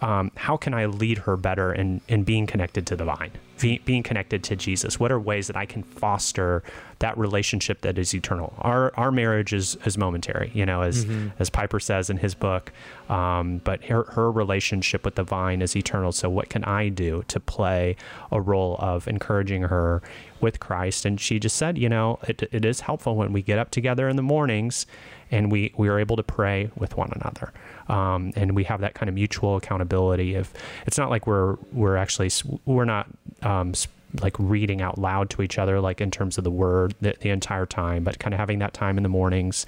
um, 0.00 0.30
how 0.36 0.56
can 0.56 0.74
I 0.74 0.86
lead 0.86 1.18
her 1.18 1.36
better 1.36 1.72
in 1.72 2.00
in 2.08 2.24
being 2.24 2.46
connected 2.46 2.86
to 2.88 2.96
the 2.96 3.04
vine, 3.04 3.32
being 3.60 4.02
connected 4.02 4.42
to 4.44 4.56
Jesus? 4.56 4.98
What 4.98 5.12
are 5.12 5.20
ways 5.20 5.46
that 5.46 5.56
I 5.56 5.66
can 5.66 5.82
foster 5.82 6.62
that 6.98 7.16
relationship 7.16 7.80
that 7.80 7.98
is 7.98 8.14
eternal? 8.14 8.52
Our 8.58 8.92
our 8.96 9.10
marriage 9.10 9.52
is 9.52 9.76
is 9.84 9.96
momentary, 9.96 10.50
you 10.54 10.66
know, 10.66 10.82
as 10.82 11.06
as 11.38 11.50
Piper 11.50 11.80
says 11.80 12.10
in 12.10 12.18
his 12.18 12.34
book. 12.34 12.72
Um, 13.08 13.58
but 13.64 13.84
her 13.84 14.04
her 14.12 14.30
relationship 14.30 15.04
with 15.04 15.14
the 15.16 15.24
vine 15.24 15.62
is 15.62 15.74
eternal. 15.76 16.12
So 16.12 16.28
what 16.28 16.48
can 16.48 16.64
I 16.64 16.88
do 16.88 17.24
to 17.28 17.40
play 17.40 17.96
a 18.30 18.40
role 18.40 18.76
of 18.78 19.08
encouraging 19.08 19.62
her 19.62 20.02
with 20.40 20.60
Christ? 20.60 21.04
And 21.04 21.20
she 21.20 21.38
just 21.38 21.56
said, 21.56 21.76
you 21.76 21.88
know, 21.88 22.18
it, 22.28 22.48
it 22.52 22.64
is 22.64 22.80
helpful 22.80 23.16
when 23.16 23.32
we 23.32 23.42
get 23.42 23.58
up 23.58 23.70
together 23.70 24.08
in 24.08 24.16
the 24.16 24.22
mornings 24.22 24.86
and 25.32 25.52
we, 25.52 25.72
we 25.76 25.88
are 25.88 25.98
able 25.98 26.16
to 26.16 26.22
pray 26.24 26.70
with 26.76 26.96
one 26.96 27.12
another. 27.14 27.52
Um, 27.88 28.32
and 28.34 28.56
we 28.56 28.64
have 28.64 28.80
that 28.80 28.94
kind 28.94 29.08
of 29.08 29.14
mutual 29.14 29.56
accountability 29.56 30.34
of, 30.34 30.52
it's 30.86 30.98
not 30.98 31.08
like 31.08 31.26
we're, 31.26 31.56
we're 31.72 31.96
actually, 31.96 32.30
we're 32.64 32.84
not, 32.84 33.06
um, 33.50 33.72
like 34.20 34.36
reading 34.38 34.80
out 34.82 34.98
loud 34.98 35.30
to 35.30 35.42
each 35.42 35.58
other, 35.58 35.80
like 35.80 36.00
in 36.00 36.10
terms 36.10 36.38
of 36.38 36.44
the 36.44 36.50
word 36.50 36.94
the, 37.00 37.14
the 37.20 37.30
entire 37.30 37.66
time, 37.66 38.04
but 38.04 38.18
kind 38.18 38.34
of 38.34 38.40
having 38.40 38.58
that 38.60 38.74
time 38.74 38.96
in 38.96 39.02
the 39.02 39.08
mornings. 39.08 39.66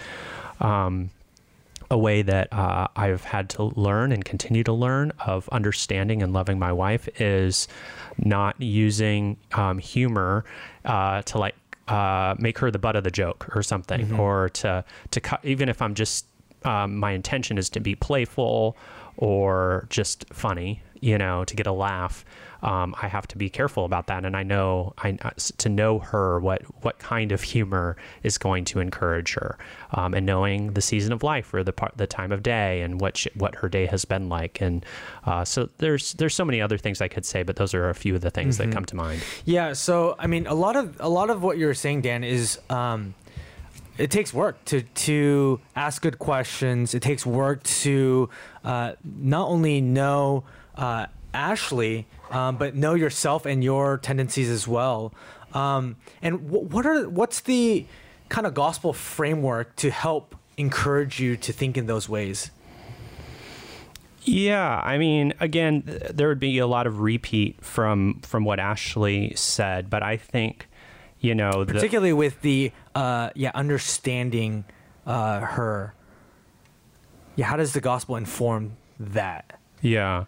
Um, 0.61 1.11
a 1.91 1.99
way 1.99 2.23
that 2.23 2.51
uh, 2.53 2.89
I've 2.97 3.23
had 3.23 3.51
to 3.51 3.65
learn 3.65 4.13
and 4.13 4.25
continue 4.25 4.65
to 4.65 4.73
learn 4.73 5.13
of 5.27 5.47
understanding 5.51 6.23
and 6.23 6.33
loving 6.33 6.59
my 6.59 6.73
wife 6.73 7.07
is 7.21 7.69
not 8.17 8.59
using 8.59 9.37
um, 9.53 9.77
humor 9.77 10.45
uh, 10.87 11.21
to 11.23 11.39
like 11.39 11.55
uh, 11.89 12.35
make 12.39 12.59
her 12.59 12.71
the 12.71 12.79
butt 12.79 12.97
of 12.97 13.05
the 13.05 13.11
joke 13.11 13.55
or 13.55 13.63
something, 13.63 14.19
or 14.19 14.49
to 14.51 14.83
to 15.11 15.21
cut. 15.21 15.41
Even 15.45 15.69
if 15.69 15.83
I'm 15.83 15.95
just 15.95 16.25
um, 16.65 16.97
my 16.97 17.13
intention 17.13 17.59
is 17.59 17.69
to 17.71 17.81
be 17.81 17.95
playful 17.95 18.77
or 19.19 19.87
just 19.91 20.25
funny, 20.33 20.81
you 21.01 21.19
know, 21.19 21.45
to 21.45 21.55
get 21.55 21.67
a 21.67 21.73
laugh. 21.73 22.25
Um, 22.63 22.95
I 23.01 23.09
have 23.09 23.27
to 23.29 23.39
be 23.39 23.49
careful 23.49 23.85
about 23.85 24.07
that, 24.07 24.25
and 24.25 24.37
I 24.37 24.43
know 24.43 24.95
I 24.99 25.13
to 25.59 25.69
know 25.69 25.99
her 25.99 26.39
what 26.41 26.63
what 26.85 26.99
kind 26.99 27.33
of 27.33 27.43
humor 27.43 27.97
is 28.23 28.39
going 28.39 28.65
to 28.67 28.81
encourage 28.81 29.35
her, 29.35 29.59
um, 29.93 30.15
and 30.15 30.25
knowing 30.25 30.73
the 30.75 30.81
season 30.81 31.13
of 31.13 31.23
life 31.23 31.53
or 31.53 31.65
the 31.65 31.73
part 31.73 31.97
the 31.97 32.07
time 32.07 32.31
of 32.31 32.43
day 32.43 32.83
and 32.83 33.01
what 33.01 33.17
she, 33.17 33.31
what 33.35 33.57
her 33.57 33.69
day 33.69 33.87
has 33.87 34.05
been 34.05 34.29
like, 34.29 34.61
and 34.61 34.87
uh, 35.27 35.45
so 35.45 35.69
there's 35.79 36.13
there's 36.15 36.35
so 36.35 36.45
many 36.45 36.61
other 36.61 36.79
things 36.79 37.01
I 37.01 37.09
could 37.09 37.25
say, 37.25 37.43
but 37.43 37.57
those 37.57 37.75
are 37.75 37.89
a 37.89 37.95
few 37.95 38.15
of 38.15 38.21
the 38.21 38.31
things 38.31 38.59
that 38.59 38.71
come 38.71 38.85
to 38.87 38.97
mind. 38.97 39.23
Yeah, 39.45 39.73
so 39.73 40.15
I 40.19 40.27
mean, 40.27 40.47
a 40.47 40.55
lot 40.55 40.77
of 40.77 41.01
a 41.01 41.09
lot 41.09 41.31
of 41.31 41.43
what 41.43 41.59
you're 41.59 41.75
saying, 41.75 42.03
Dan, 42.03 42.23
is 42.23 42.59
um, 42.71 43.15
it 43.99 44.11
takes 44.11 44.33
work 44.33 44.65
to 44.67 44.83
to 44.83 45.61
ask 45.77 46.03
good 46.03 46.19
questions. 46.19 46.95
It 46.95 47.03
takes 47.03 47.27
work 47.27 47.63
to 47.63 48.31
uh, 48.65 48.93
not 49.05 49.49
only 49.49 49.81
know 49.81 50.45
uh, 50.77 51.07
Ashley, 51.35 52.07
um, 52.31 52.57
but 52.57 52.75
know 52.75 52.95
yourself 52.95 53.47
and 53.47 53.63
your 53.63 53.99
tendencies 53.99 54.49
as 54.49 54.67
well. 54.67 55.13
Um, 55.55 55.97
and 56.21 56.41
wh- 56.41 56.71
what 56.73 56.87
are 56.87 57.09
what's 57.09 57.41
the 57.41 57.87
kind 58.29 58.47
of 58.47 58.55
gospel 58.55 58.93
framework 58.93 59.77
to 59.77 59.91
help 59.91 60.35
encourage 60.57 61.21
you 61.21 61.37
to 61.37 61.53
think 61.53 61.77
in 61.77 61.87
those 61.87 62.09
ways? 62.09 62.51
Yeah, 64.25 64.81
I 64.85 64.99
mean, 64.99 65.35
again, 65.41 65.83
th- 65.83 66.13
there 66.15 66.29
would 66.29 66.41
be 66.41 66.59
a 66.59 66.67
lot 66.67 66.87
of 66.87 67.01
repeat 67.01 67.63
from 67.65 68.21
from 68.23 68.45
what 68.45 68.61
Ashley 68.61 69.33
said, 69.35 69.91
but 69.91 70.03
I 70.03 70.17
think, 70.17 70.69
you 71.21 71.35
know, 71.35 71.65
the, 71.65 71.75
particularly 71.75 72.13
with 72.13 72.41
the 72.43 72.73
uh, 72.95 73.31
yeah 73.35 73.51
understanding 73.55 74.65
uh, 75.07 75.41
her. 75.41 75.95
Yeah, 77.35 77.47
how 77.47 77.57
does 77.57 77.73
the 77.73 77.81
gospel 77.81 78.17
inform 78.17 78.77
that? 79.01 79.59
Yeah. 79.83 80.25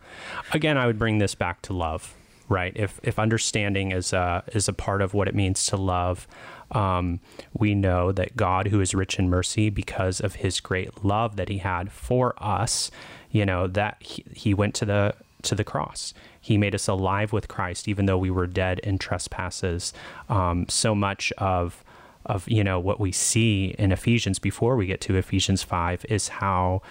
Again, 0.53 0.77
I 0.77 0.87
would 0.87 0.99
bring 0.99 1.19
this 1.19 1.35
back 1.35 1.63
to 1.63 1.73
love, 1.73 2.15
right? 2.49 2.73
If 2.77 3.01
if 3.03 3.19
understanding 3.19 3.93
is 3.93 4.13
a 4.13 4.43
is 4.53 4.69
a 4.69 4.73
part 4.73 5.01
of 5.01 5.15
what 5.15 5.29
it 5.29 5.35
means 5.35 5.65
to 5.67 5.77
love, 5.77 6.27
um, 6.73 7.21
we 7.53 7.75
know 7.75 8.13
that 8.13 8.37
God, 8.37 8.69
who 8.69 8.81
is 8.81 8.95
rich 8.95 9.19
in 9.19 9.31
mercy, 9.31 9.71
because 9.71 10.21
of 10.21 10.37
His 10.37 10.61
great 10.61 11.05
love 11.05 11.37
that 11.37 11.49
He 11.49 11.59
had 11.59 11.93
for 11.93 12.35
us, 12.39 12.91
you 13.31 13.47
know 13.47 13.69
that 13.69 13.97
He, 14.01 14.25
he 14.33 14.55
went 14.55 14.75
to 14.75 14.85
the 14.85 15.15
to 15.43 15.55
the 15.55 15.65
cross. 15.65 16.13
He 16.41 16.59
made 16.59 16.75
us 16.75 16.89
alive 16.89 17.33
with 17.33 17.49
Christ, 17.49 17.87
even 17.89 18.07
though 18.07 18.19
we 18.19 18.31
were 18.31 18.47
dead 18.47 18.81
in 18.81 18.99
trespasses. 18.99 19.93
Um, 20.29 20.67
so 20.69 20.95
much 20.97 21.33
of 21.39 21.85
of 22.27 22.49
you 22.49 22.65
know 22.65 22.81
what 22.81 22.99
we 22.99 23.13
see 23.13 23.77
in 23.79 23.93
Ephesians 23.93 24.41
before 24.41 24.75
we 24.75 24.87
get 24.87 25.01
to 25.03 25.17
Ephesians 25.17 25.63
five 25.63 26.05
is 26.09 26.29
how 26.29 26.83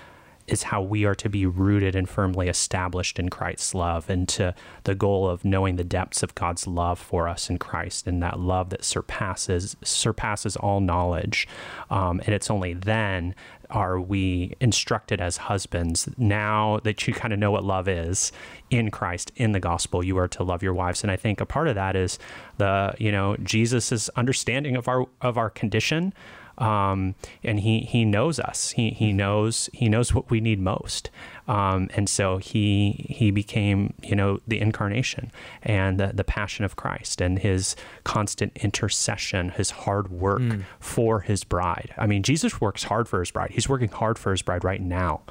is 0.48 0.64
how 0.64 0.82
we 0.82 1.06
are 1.06 1.16
to 1.16 1.30
be 1.30 1.46
rooted 1.46 1.96
and 1.96 2.10
firmly 2.10 2.50
established 2.50 3.20
in 3.20 3.30
Christ's 3.30 3.74
love 3.74 4.10
and 4.10 4.28
to 4.30 4.54
the 4.84 4.96
goal 4.96 5.30
of 5.30 5.46
knowing 5.46 5.76
the 5.76 5.84
depths 5.84 6.24
of 6.24 6.36
God's 6.36 6.68
love 6.68 7.00
for 7.00 7.28
us 7.28 7.50
in 7.50 7.58
Christ 7.58 8.08
and 8.08 8.22
that 8.22 8.40
love 8.40 8.70
that 8.70 8.84
surpasses 8.84 9.76
surpasses 9.84 10.56
all 10.56 10.82
knowledge. 10.82 11.48
Um, 11.90 12.20
and 12.26 12.30
it's 12.30 12.52
only 12.52 12.74
then 12.74 13.36
are 13.70 14.00
we 14.00 14.54
instructed 14.60 15.20
as 15.20 15.38
husbands 15.38 16.08
now 16.18 16.80
that 16.84 17.08
you 17.08 17.14
kind 17.14 17.34
of 17.34 17.40
know 17.40 17.52
what 17.52 17.64
love 17.64 17.88
is 17.88 18.32
in 18.70 18.92
Christ 18.92 19.32
in 19.36 19.52
the 19.52 19.60
gospel 19.60 20.04
you 20.04 20.18
are 20.18 20.28
to 20.28 20.44
love 20.44 20.62
your 20.62 20.74
wives 20.74 21.02
and 21.02 21.10
I 21.10 21.16
think 21.16 21.42
a 21.42 21.46
part 21.46 21.68
of 21.68 21.76
that 21.76 21.96
is 21.96 22.20
the 22.58 22.94
you 23.00 23.12
know 23.12 23.36
Jesus's 23.38 24.10
understanding 24.16 24.76
of 24.76 24.88
our 24.88 25.08
of 25.22 25.38
our 25.38 25.50
condition 25.50 26.14
um, 26.58 27.16
and 27.44 27.60
he 27.62 27.80
he 27.80 28.06
knows 28.06 28.40
us. 28.40 28.72
He 28.72 28.92
he 28.92 29.12
knows 29.12 29.70
he 29.74 29.90
knows 29.90 30.14
what 30.14 30.30
we 30.30 30.40
need 30.40 30.60
most, 30.60 31.10
um, 31.48 31.90
and 31.96 32.08
so 32.08 32.38
he 32.38 33.06
he 33.10 33.32
became 33.32 33.94
you 34.04 34.16
know 34.16 34.40
the 34.48 34.60
incarnation 34.60 35.32
and 35.64 36.00
the, 36.00 36.12
the 36.14 36.24
passion 36.24 36.64
of 36.64 36.76
Christ 36.76 37.22
and 37.22 37.40
his 37.40 37.76
constant 38.04 38.56
intercession, 38.58 39.50
his 39.50 39.72
hard 39.72 40.12
work 40.12 40.42
for 40.80 41.22
his 41.22 41.44
bride. 41.44 41.94
I 41.98 42.06
mean, 42.06 42.24
Jesus 42.24 42.62
works 42.62 42.84
hard 42.84 43.08
for 43.08 43.20
his 43.20 43.32
bride. 43.32 43.52
He's 43.52 43.68
working 43.68 43.90
hard 43.90 44.20
for 44.20 44.32
his 44.32 44.42
bride 44.42 44.64
right 44.64 44.82
now, 44.82 45.22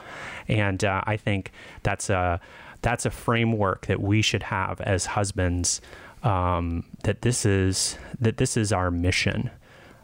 and 0.48 0.82
uh, 0.84 1.02
I 1.06 1.16
think 1.16 1.52
that's 1.82 2.10
a 2.10 2.40
that's 2.82 3.06
a 3.06 3.10
framework 3.10 3.86
that 3.86 4.00
we 4.00 4.22
should 4.22 4.42
have 4.44 4.80
as 4.80 5.06
husbands. 5.06 5.80
Um, 6.24 6.84
that 7.02 7.22
this 7.22 7.44
is 7.44 7.96
that 8.20 8.36
this 8.36 8.56
is 8.56 8.72
our 8.72 8.90
mission. 8.90 9.50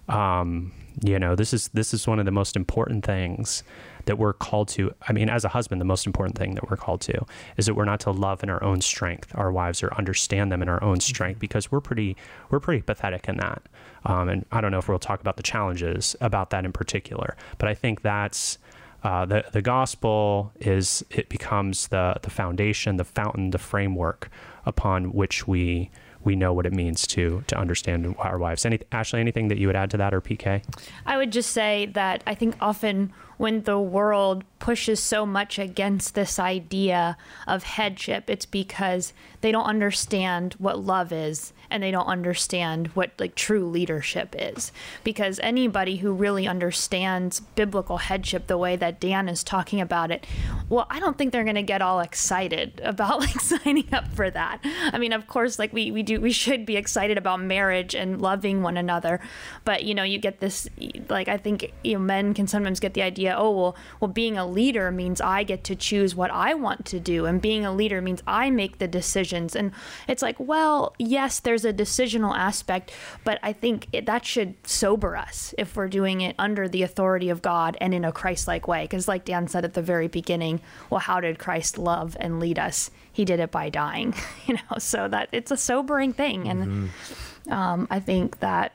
Um, 0.08 0.72
you 1.02 1.18
know, 1.18 1.34
this 1.34 1.52
is 1.52 1.68
this 1.68 1.94
is 1.94 2.06
one 2.06 2.18
of 2.18 2.24
the 2.24 2.30
most 2.32 2.56
important 2.56 3.04
things 3.04 3.62
that 4.06 4.18
we're 4.18 4.32
called 4.32 4.68
to. 4.68 4.92
I 5.06 5.12
mean, 5.12 5.28
as 5.28 5.44
a 5.44 5.48
husband, 5.48 5.80
the 5.80 5.84
most 5.84 6.06
important 6.06 6.36
thing 6.36 6.54
that 6.54 6.70
we're 6.70 6.76
called 6.76 7.00
to 7.02 7.24
is 7.56 7.66
that 7.66 7.74
we're 7.74 7.84
not 7.84 8.00
to 8.00 8.10
love 8.10 8.42
in 8.42 8.50
our 8.50 8.62
own 8.62 8.80
strength 8.80 9.32
our 9.34 9.52
wives 9.52 9.82
or 9.82 9.92
understand 9.94 10.50
them 10.50 10.62
in 10.62 10.68
our 10.68 10.82
own 10.82 11.00
strength 11.00 11.38
because 11.38 11.70
we're 11.70 11.80
pretty 11.80 12.16
we're 12.50 12.60
pretty 12.60 12.82
pathetic 12.82 13.28
in 13.28 13.36
that. 13.36 13.62
Um, 14.04 14.28
and 14.28 14.46
I 14.50 14.60
don't 14.60 14.70
know 14.70 14.78
if 14.78 14.88
we'll 14.88 14.98
talk 14.98 15.20
about 15.20 15.36
the 15.36 15.42
challenges 15.42 16.16
about 16.20 16.50
that 16.50 16.64
in 16.64 16.72
particular, 16.72 17.36
but 17.58 17.68
I 17.68 17.74
think 17.74 18.02
that's 18.02 18.58
uh, 19.04 19.24
the 19.26 19.44
the 19.52 19.62
gospel 19.62 20.52
is 20.60 21.04
it 21.10 21.28
becomes 21.28 21.88
the 21.88 22.16
the 22.22 22.30
foundation, 22.30 22.96
the 22.96 23.04
fountain, 23.04 23.50
the 23.50 23.58
framework 23.58 24.30
upon 24.66 25.12
which 25.12 25.46
we 25.46 25.90
we 26.28 26.36
know 26.36 26.52
what 26.52 26.66
it 26.66 26.74
means 26.74 27.06
to 27.06 27.42
to 27.46 27.56
understand 27.56 28.14
our 28.18 28.36
wives. 28.36 28.66
Any 28.66 28.78
Ashley, 28.92 29.18
anything 29.18 29.48
that 29.48 29.56
you 29.56 29.66
would 29.66 29.76
add 29.76 29.90
to 29.92 29.96
that 29.96 30.12
or 30.12 30.20
PK? 30.20 30.62
I 31.06 31.16
would 31.16 31.32
just 31.32 31.52
say 31.52 31.86
that 31.94 32.22
I 32.26 32.34
think 32.34 32.54
often 32.60 33.14
when 33.38 33.62
the 33.62 33.80
world 33.80 34.44
pushes 34.58 35.00
so 35.00 35.24
much 35.24 35.58
against 35.58 36.14
this 36.14 36.38
idea 36.38 37.16
of 37.46 37.62
headship, 37.62 38.28
it's 38.28 38.46
because 38.46 39.12
they 39.40 39.52
don't 39.52 39.66
understand 39.66 40.54
what 40.54 40.78
love 40.78 41.12
is 41.12 41.52
and 41.70 41.82
they 41.82 41.90
don't 41.90 42.06
understand 42.06 42.88
what 42.88 43.12
like 43.18 43.34
true 43.34 43.68
leadership 43.68 44.34
is. 44.38 44.72
Because 45.04 45.38
anybody 45.40 45.96
who 45.96 46.12
really 46.12 46.48
understands 46.48 47.40
biblical 47.40 47.98
headship 47.98 48.46
the 48.46 48.58
way 48.58 48.76
that 48.76 49.00
Dan 49.00 49.28
is 49.28 49.44
talking 49.44 49.80
about 49.80 50.10
it, 50.10 50.26
well, 50.68 50.86
I 50.90 51.00
don't 51.00 51.16
think 51.16 51.32
they're 51.32 51.44
going 51.44 51.56
to 51.56 51.62
get 51.62 51.82
all 51.82 52.00
excited 52.00 52.80
about 52.82 53.20
like 53.28 53.40
signing 53.40 53.92
up 53.92 54.08
for 54.14 54.30
that. 54.30 54.60
I 54.92 54.98
mean, 54.98 55.12
of 55.12 55.26
course, 55.26 55.58
like 55.58 55.72
we 55.72 55.90
we 55.90 56.02
do 56.02 56.20
we 56.20 56.32
should 56.32 56.66
be 56.66 56.76
excited 56.76 57.18
about 57.18 57.40
marriage 57.40 57.94
and 57.94 58.20
loving 58.20 58.62
one 58.62 58.76
another, 58.76 59.20
but 59.64 59.84
you 59.84 59.94
know, 59.94 60.02
you 60.02 60.18
get 60.18 60.40
this 60.40 60.68
like 61.08 61.28
I 61.28 61.36
think 61.36 61.72
you 61.84 61.94
know 61.94 62.00
men 62.00 62.34
can 62.34 62.46
sometimes 62.46 62.80
get 62.80 62.94
the 62.94 63.02
idea, 63.02 63.34
oh, 63.36 63.50
well, 63.50 63.76
well 64.00 64.08
being 64.08 64.36
a 64.36 64.46
leader 64.48 64.90
means 64.90 65.20
I 65.20 65.42
get 65.42 65.64
to 65.64 65.76
choose 65.76 66.14
what 66.14 66.30
I 66.30 66.54
want 66.54 66.84
to 66.86 67.00
do 67.00 67.26
and 67.26 67.40
being 67.40 67.64
a 67.64 67.72
leader 67.72 68.00
means 68.00 68.22
I 68.26 68.50
make 68.50 68.78
the 68.78 68.88
decisions. 68.88 69.54
And 69.54 69.72
it's 70.08 70.22
like, 70.22 70.36
well, 70.38 70.94
yes, 70.98 71.40
there's 71.40 71.64
a 71.64 71.72
decisional 71.72 72.36
aspect, 72.36 72.92
but 73.24 73.38
I 73.42 73.52
think 73.52 73.86
it, 73.92 74.06
that 74.06 74.24
should 74.24 74.54
sober 74.66 75.16
us 75.16 75.54
if 75.58 75.76
we're 75.76 75.88
doing 75.88 76.20
it 76.20 76.34
under 76.38 76.68
the 76.68 76.82
authority 76.82 77.30
of 77.30 77.42
God 77.42 77.76
and 77.80 77.94
in 77.94 78.04
a 78.04 78.12
Christ-like 78.12 78.66
way 78.66 78.84
because 78.84 79.08
like 79.08 79.24
Dan 79.24 79.48
said 79.48 79.64
at 79.64 79.74
the 79.74 79.82
very 79.82 80.08
beginning, 80.08 80.60
well, 80.90 81.00
how 81.00 81.20
did 81.20 81.38
Christ 81.38 81.78
love 81.78 82.16
and 82.20 82.40
lead 82.40 82.58
us? 82.58 82.90
He 83.12 83.24
did 83.24 83.40
it 83.40 83.50
by 83.50 83.68
dying, 83.68 84.14
you 84.46 84.54
know. 84.54 84.78
So 84.78 85.08
that 85.08 85.28
it's 85.32 85.50
a 85.50 85.56
sobering 85.56 86.12
thing 86.12 86.48
and 86.48 86.66
mm-hmm. 86.66 87.52
um, 87.52 87.88
I 87.90 88.00
think 88.00 88.40
that 88.40 88.72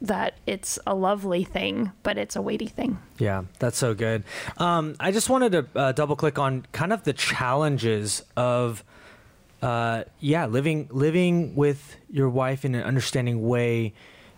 that 0.00 0.34
it's 0.46 0.78
a 0.86 0.94
lovely 0.94 1.44
thing, 1.44 1.92
but 2.02 2.16
it's 2.16 2.36
a 2.36 2.42
weighty 2.42 2.66
thing. 2.66 2.98
Yeah, 3.18 3.42
that's 3.58 3.76
so 3.76 3.94
good. 3.94 4.24
Um, 4.56 4.96
I 4.98 5.10
just 5.10 5.28
wanted 5.28 5.52
to 5.52 5.66
uh, 5.78 5.92
double 5.92 6.16
click 6.16 6.38
on 6.38 6.66
kind 6.72 6.92
of 6.92 7.04
the 7.04 7.12
challenges 7.12 8.22
of, 8.36 8.82
uh, 9.62 10.04
yeah, 10.18 10.46
living 10.46 10.88
living 10.90 11.54
with 11.54 11.96
your 12.08 12.30
wife 12.30 12.64
in 12.64 12.74
an 12.74 12.82
understanding 12.82 13.46
way. 13.46 13.92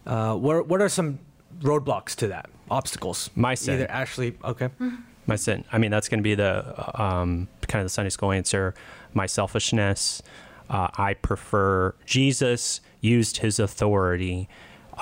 Uh, 0.05 0.35
what 0.35 0.67
what 0.67 0.81
are 0.81 0.89
some 0.89 1.21
roadblocks 1.61 2.17
to 2.17 2.29
that? 2.29 2.51
Obstacles? 2.71 3.31
My 3.35 3.55
sin. 3.55 3.75
Either 3.75 3.91
Ashley, 3.91 4.37
okay. 4.45 4.67
Mm-hmm. 4.67 4.97
My 5.27 5.37
sin. 5.37 5.65
I 5.71 5.79
mean, 5.79 5.93
that's 5.93 6.09
going 6.09 6.19
to 6.19 6.25
be 6.25 6.35
the 6.35 7.01
um, 7.01 7.47
kind 7.69 7.81
of 7.81 7.87
the 7.87 7.91
Sunday 7.91 8.11
school 8.11 8.33
answer. 8.33 8.75
My 9.15 9.27
selfishness. 9.27 10.23
Uh, 10.71 10.89
I 10.97 11.15
prefer 11.15 11.95
Jesus 12.07 12.81
used 13.03 13.39
his 13.39 13.59
authority 13.59 14.49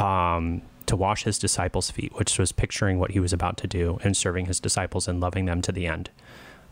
um, 0.01 0.63
to 0.87 0.97
wash 0.97 1.23
his 1.23 1.39
disciples' 1.39 1.91
feet, 1.91 2.13
which 2.17 2.39
was 2.39 2.51
picturing 2.51 2.99
what 2.99 3.13
he 3.13 3.21
was 3.21 3.33
about 3.33 3.57
to 3.59 3.67
do 3.67 4.01
and 4.03 4.17
serving 4.17 4.47
his 4.47 4.59
disciples 4.59 5.07
and 5.07 5.21
loving 5.21 5.45
them 5.45 5.63
to 5.63 5.71
the 5.71 5.87
end. 5.87 6.11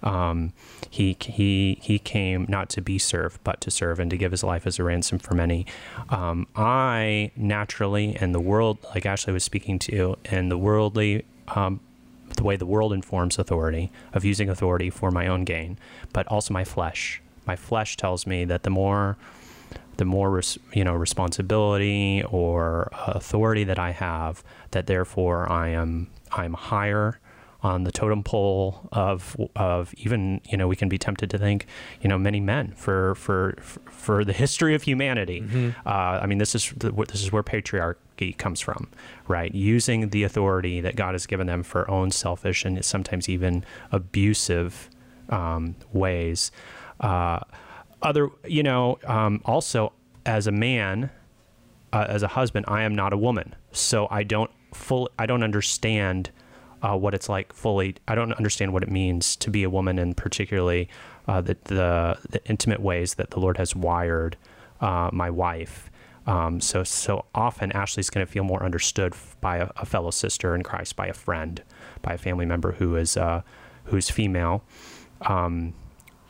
Um, 0.02 0.52
he 0.90 1.16
he 1.20 1.78
he 1.82 1.98
came 1.98 2.46
not 2.48 2.68
to 2.70 2.80
be 2.80 2.98
served, 2.98 3.40
but 3.42 3.60
to 3.62 3.70
serve 3.70 3.98
and 3.98 4.10
to 4.10 4.16
give 4.16 4.30
his 4.30 4.44
life 4.44 4.66
as 4.66 4.78
a 4.78 4.84
ransom 4.84 5.18
for 5.18 5.34
many. 5.34 5.66
Um, 6.08 6.46
I 6.54 7.32
naturally, 7.36 8.16
and 8.16 8.34
the 8.34 8.40
world, 8.40 8.78
like 8.94 9.04
Ashley 9.06 9.32
was 9.32 9.44
speaking 9.44 9.78
to, 9.80 10.16
and 10.24 10.50
the 10.50 10.58
worldly, 10.58 11.24
um, 11.48 11.80
the 12.36 12.44
way 12.44 12.56
the 12.56 12.66
world 12.66 12.92
informs 12.92 13.38
authority 13.38 13.90
of 14.12 14.24
using 14.24 14.48
authority 14.48 14.88
for 14.88 15.10
my 15.10 15.26
own 15.26 15.44
gain, 15.44 15.78
but 16.12 16.26
also 16.28 16.54
my 16.54 16.64
flesh. 16.64 17.20
My 17.44 17.56
flesh 17.56 17.96
tells 17.96 18.26
me 18.26 18.44
that 18.44 18.62
the 18.62 18.70
more 18.70 19.16
the 19.98 20.04
more 20.04 20.30
res, 20.30 20.58
you 20.72 20.82
know 20.82 20.94
responsibility 20.94 22.24
or 22.30 22.90
authority 23.06 23.64
that 23.64 23.78
I 23.78 23.90
have, 23.90 24.42
that 24.70 24.86
therefore 24.86 25.50
I 25.50 25.68
am 25.68 26.08
I'm 26.32 26.54
higher 26.54 27.20
on 27.60 27.82
the 27.82 27.90
totem 27.90 28.22
pole 28.22 28.88
of 28.92 29.36
of 29.56 29.92
even 29.98 30.40
you 30.48 30.56
know 30.56 30.68
we 30.68 30.76
can 30.76 30.88
be 30.88 30.96
tempted 30.96 31.28
to 31.30 31.38
think 31.38 31.66
you 32.00 32.08
know 32.08 32.16
many 32.16 32.38
men 32.40 32.72
for 32.76 33.16
for 33.16 33.56
for 33.90 34.24
the 34.24 34.32
history 34.32 34.74
of 34.74 34.82
humanity. 34.82 35.40
Mm-hmm. 35.42 35.70
Uh, 35.86 35.90
I 36.22 36.26
mean 36.26 36.38
this 36.38 36.54
is 36.54 36.72
this 36.78 37.22
is 37.22 37.32
where 37.32 37.42
patriarchy 37.42 38.36
comes 38.36 38.60
from, 38.60 38.88
right? 39.26 39.52
Using 39.52 40.10
the 40.10 40.22
authority 40.22 40.80
that 40.80 40.94
God 40.94 41.14
has 41.14 41.26
given 41.26 41.48
them 41.48 41.64
for 41.64 41.90
own 41.90 42.12
selfish 42.12 42.64
and 42.64 42.82
sometimes 42.84 43.28
even 43.28 43.64
abusive 43.90 44.88
um, 45.28 45.74
ways. 45.92 46.52
Uh, 47.00 47.40
other, 48.02 48.30
you 48.44 48.62
know, 48.62 48.98
um, 49.04 49.40
also 49.44 49.92
as 50.26 50.46
a 50.46 50.52
man, 50.52 51.10
uh, 51.92 52.06
as 52.08 52.22
a 52.22 52.28
husband, 52.28 52.66
I 52.68 52.82
am 52.82 52.94
not 52.94 53.12
a 53.12 53.16
woman, 53.16 53.54
so 53.72 54.06
I 54.10 54.22
don't 54.22 54.50
full, 54.74 55.10
I 55.18 55.26
don't 55.26 55.42
understand 55.42 56.30
uh, 56.82 56.96
what 56.96 57.14
it's 57.14 57.28
like 57.28 57.52
fully. 57.52 57.96
I 58.06 58.14
don't 58.14 58.32
understand 58.34 58.72
what 58.72 58.82
it 58.82 58.90
means 58.90 59.36
to 59.36 59.50
be 59.50 59.62
a 59.64 59.70
woman, 59.70 59.98
and 59.98 60.16
particularly 60.16 60.88
uh, 61.26 61.40
the, 61.40 61.56
the, 61.64 62.18
the 62.30 62.44
intimate 62.46 62.80
ways 62.80 63.14
that 63.14 63.30
the 63.30 63.40
Lord 63.40 63.56
has 63.56 63.74
wired 63.74 64.36
uh, 64.80 65.10
my 65.12 65.30
wife. 65.30 65.90
Um, 66.26 66.60
so 66.60 66.84
so 66.84 67.24
often 67.34 67.72
Ashley's 67.72 68.10
going 68.10 68.24
to 68.24 68.30
feel 68.30 68.44
more 68.44 68.62
understood 68.62 69.14
by 69.40 69.56
a, 69.58 69.70
a, 69.76 69.86
fellow 69.86 70.10
sister 70.10 70.54
in 70.54 70.62
Christ, 70.62 70.94
by 70.94 71.06
a 71.06 71.14
friend, 71.14 71.62
by 72.02 72.12
a 72.12 72.18
family 72.18 72.44
member 72.44 72.72
who 72.72 72.96
is 72.96 73.16
uh, 73.16 73.40
who's 73.84 74.10
female. 74.10 74.62
Um, 75.22 75.72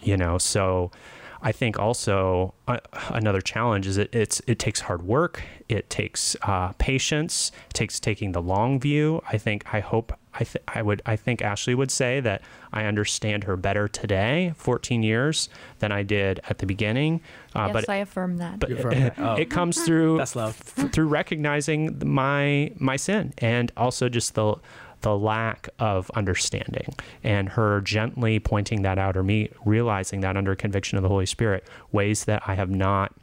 you 0.01 0.17
know, 0.17 0.39
so 0.39 0.93
I 1.41 1.53
think 1.53 1.79
also 1.79 2.55
uh, 2.67 2.79
another 3.11 3.41
challenge 3.41 3.87
is 3.87 3.97
it 3.97 4.15
it's 4.15 4.43
it 4.47 4.59
takes 4.59 4.81
hard 4.81 5.03
work. 5.03 5.43
It 5.69 5.89
takes 5.89 6.37
uh, 6.43 6.73
patience. 6.79 7.53
It 7.71 7.75
takes 7.75 8.01
taking 8.01 8.33
the 8.33 8.43
long 8.43 8.81
view. 8.81 9.23
I 9.31 9.39
think 9.39 9.73
I 9.73 9.81
hope 9.81 10.13
I 10.35 10.45
th- 10.45 10.65
I 10.67 10.83
would 10.83 11.01
I 11.07 11.17
think 11.17 11.43
Ashley 11.43 11.75
would 11.75 11.91
say 11.91 12.21
that 12.21 12.43
I 12.73 12.85
understand 12.85 13.45
her 13.45 13.57
better 13.57 13.87
today, 13.87 14.53
14 14.57 15.03
years, 15.03 15.49
than 15.79 15.93
I 15.93 16.03
did 16.03 16.41
at 16.49 16.59
the 16.59 16.67
beginning. 16.67 17.21
Uh, 17.55 17.67
yes, 17.67 17.73
but 17.73 17.89
I 17.89 17.97
affirm 17.97 18.39
that. 18.39 18.59
But 18.59 18.73
affirm 18.73 18.93
it, 18.95 19.15
oh. 19.19 19.35
it, 19.35 19.51
comes 19.51 19.81
through 19.85 20.21
f- 20.21 20.93
through 20.93 21.09
recognizing 21.09 22.01
my 22.05 22.73
my 22.79 22.97
sin 22.97 23.33
and 23.39 23.71
also 23.77 24.09
just 24.09 24.35
the 24.35 24.57
the 25.03 25.17
lack 25.17 25.69
of 25.79 26.11
understanding 26.11 26.95
and 27.23 27.51
her 27.51 27.81
gently 27.81 28.39
pointing 28.39 28.83
that 28.83 28.99
out 28.99 29.17
or 29.17 29.23
me 29.23 29.51
realizing 29.65 30.21
that 30.21 30.37
under 30.37 30.55
conviction 30.55 30.99
of 30.99 31.03
the 31.03 31.09
Holy 31.09 31.27
Spirit, 31.27 31.65
ways 31.93 32.25
that 32.25 32.43
I 32.47 32.55
have 32.55 32.71
not 32.71 33.15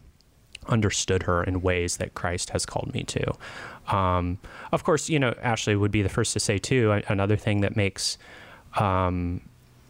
understood 0.68 1.24
her 1.24 1.44
in 1.44 1.62
ways 1.62 1.98
that 1.98 2.16
Christ 2.16 2.50
has 2.52 2.66
called 2.66 2.94
me 2.94 3.04
to. 3.04 3.34
Um, 3.96 4.40
of 4.72 4.84
course, 4.84 5.10
you 5.10 5.20
know, 5.20 5.36
Ashley 5.42 5.76
would 5.76 5.92
be 5.92 6.02
the 6.02 6.10
first 6.10 6.34
to 6.34 6.40
say, 6.40 6.58
too, 6.58 7.02
another 7.08 7.36
thing 7.36 7.62
that 7.62 7.76
makes 7.76 8.18
um, 8.78 9.42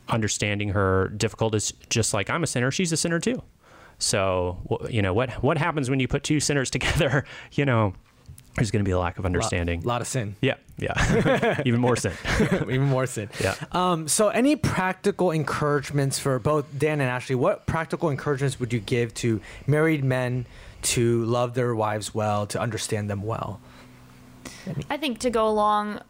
understanding 0.09 0.69
her 0.69 1.09
difficult 1.09 1.55
is 1.55 1.71
just 1.89 2.13
like 2.13 2.29
I'm 2.29 2.43
a 2.43 2.47
sinner, 2.47 2.71
she's 2.71 2.91
a 2.91 2.97
sinner 2.97 3.19
too. 3.19 3.41
So, 3.97 4.57
you 4.89 5.01
know, 5.01 5.13
what, 5.13 5.31
what 5.41 5.57
happens 5.57 5.89
when 5.89 5.99
you 5.99 6.07
put 6.07 6.23
two 6.23 6.39
sinners 6.39 6.69
together? 6.71 7.25
You 7.53 7.65
know, 7.65 7.93
there's 8.55 8.71
going 8.71 8.83
to 8.83 8.87
be 8.87 8.91
a 8.91 8.99
lack 8.99 9.19
of 9.19 9.25
understanding. 9.25 9.79
A 9.79 9.81
lot, 9.83 9.95
lot 9.95 10.01
of 10.01 10.07
sin. 10.07 10.35
Yeah, 10.41 10.55
yeah. 10.77 11.61
Even 11.65 11.81
more 11.81 11.95
sin. 11.95 12.13
Even 12.61 12.83
more 12.83 13.05
sin. 13.05 13.29
Yeah. 13.41 13.55
Um, 13.71 14.07
so, 14.07 14.29
any 14.29 14.55
practical 14.55 15.31
encouragements 15.31 16.19
for 16.19 16.39
both 16.39 16.65
Dan 16.77 17.01
and 17.01 17.09
Ashley? 17.09 17.35
What 17.35 17.65
practical 17.65 18.09
encouragements 18.09 18.59
would 18.59 18.71
you 18.71 18.79
give 18.79 19.13
to 19.15 19.41
married 19.67 20.03
men 20.03 20.45
to 20.83 21.25
love 21.25 21.53
their 21.53 21.75
wives 21.75 22.13
well, 22.13 22.45
to 22.47 22.59
understand 22.59 23.09
them 23.09 23.23
well? 23.23 23.59
I 24.89 24.97
think 24.97 25.19
to 25.19 25.29
go 25.29 25.47
along 25.47 26.01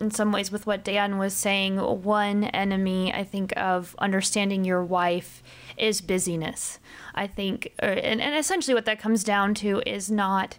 in 0.00 0.10
some 0.10 0.30
ways 0.30 0.52
with 0.52 0.66
what 0.66 0.84
Dan 0.84 1.18
was 1.18 1.34
saying, 1.34 1.78
one 1.78 2.44
enemy 2.44 3.12
I 3.12 3.24
think 3.24 3.52
of 3.56 3.96
understanding 3.98 4.64
your 4.64 4.84
wife 4.84 5.42
is 5.76 6.00
busyness. 6.00 6.78
I 7.14 7.26
think, 7.26 7.72
uh, 7.82 7.86
and, 7.86 8.20
and 8.20 8.36
essentially 8.36 8.74
what 8.74 8.84
that 8.84 9.00
comes 9.00 9.24
down 9.24 9.54
to 9.54 9.82
is 9.84 10.10
not 10.10 10.58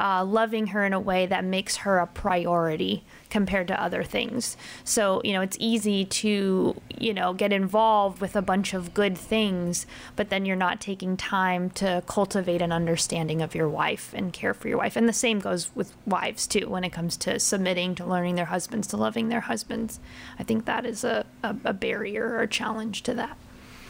uh, 0.00 0.24
loving 0.24 0.68
her 0.68 0.84
in 0.84 0.92
a 0.92 1.00
way 1.00 1.26
that 1.26 1.44
makes 1.44 1.76
her 1.76 1.98
a 1.98 2.06
priority 2.06 3.04
compared 3.28 3.68
to 3.68 3.80
other 3.80 4.02
things. 4.02 4.56
So, 4.82 5.20
you 5.22 5.32
know, 5.32 5.42
it's 5.42 5.56
easy 5.60 6.04
to, 6.04 6.74
you 6.98 7.14
know, 7.14 7.32
get 7.34 7.52
involved 7.52 8.20
with 8.20 8.34
a 8.34 8.42
bunch 8.42 8.74
of 8.74 8.92
good 8.94 9.16
things, 9.16 9.86
but 10.16 10.30
then 10.30 10.44
you're 10.44 10.56
not 10.56 10.80
taking 10.80 11.16
time 11.16 11.70
to 11.70 12.02
cultivate 12.06 12.62
an 12.62 12.72
understanding 12.72 13.42
of 13.42 13.54
your 13.54 13.68
wife 13.68 14.12
and 14.14 14.32
care 14.32 14.54
for 14.54 14.68
your 14.68 14.78
wife. 14.78 14.96
And 14.96 15.08
the 15.08 15.12
same 15.12 15.38
goes 15.38 15.70
with 15.76 15.94
wives, 16.06 16.46
too, 16.46 16.68
when 16.68 16.82
it 16.82 16.90
comes 16.90 17.16
to 17.18 17.38
submitting 17.38 17.94
to 17.96 18.04
learning 18.04 18.34
their 18.34 18.46
husbands, 18.46 18.88
to 18.88 18.96
loving 18.96 19.28
their 19.28 19.40
husbands. 19.42 20.00
I 20.38 20.42
think 20.42 20.64
that 20.64 20.84
is 20.84 21.04
a, 21.04 21.26
a, 21.42 21.54
a 21.66 21.72
barrier 21.72 22.26
or 22.26 22.40
a 22.40 22.48
challenge 22.48 23.02
to 23.04 23.14
that. 23.14 23.36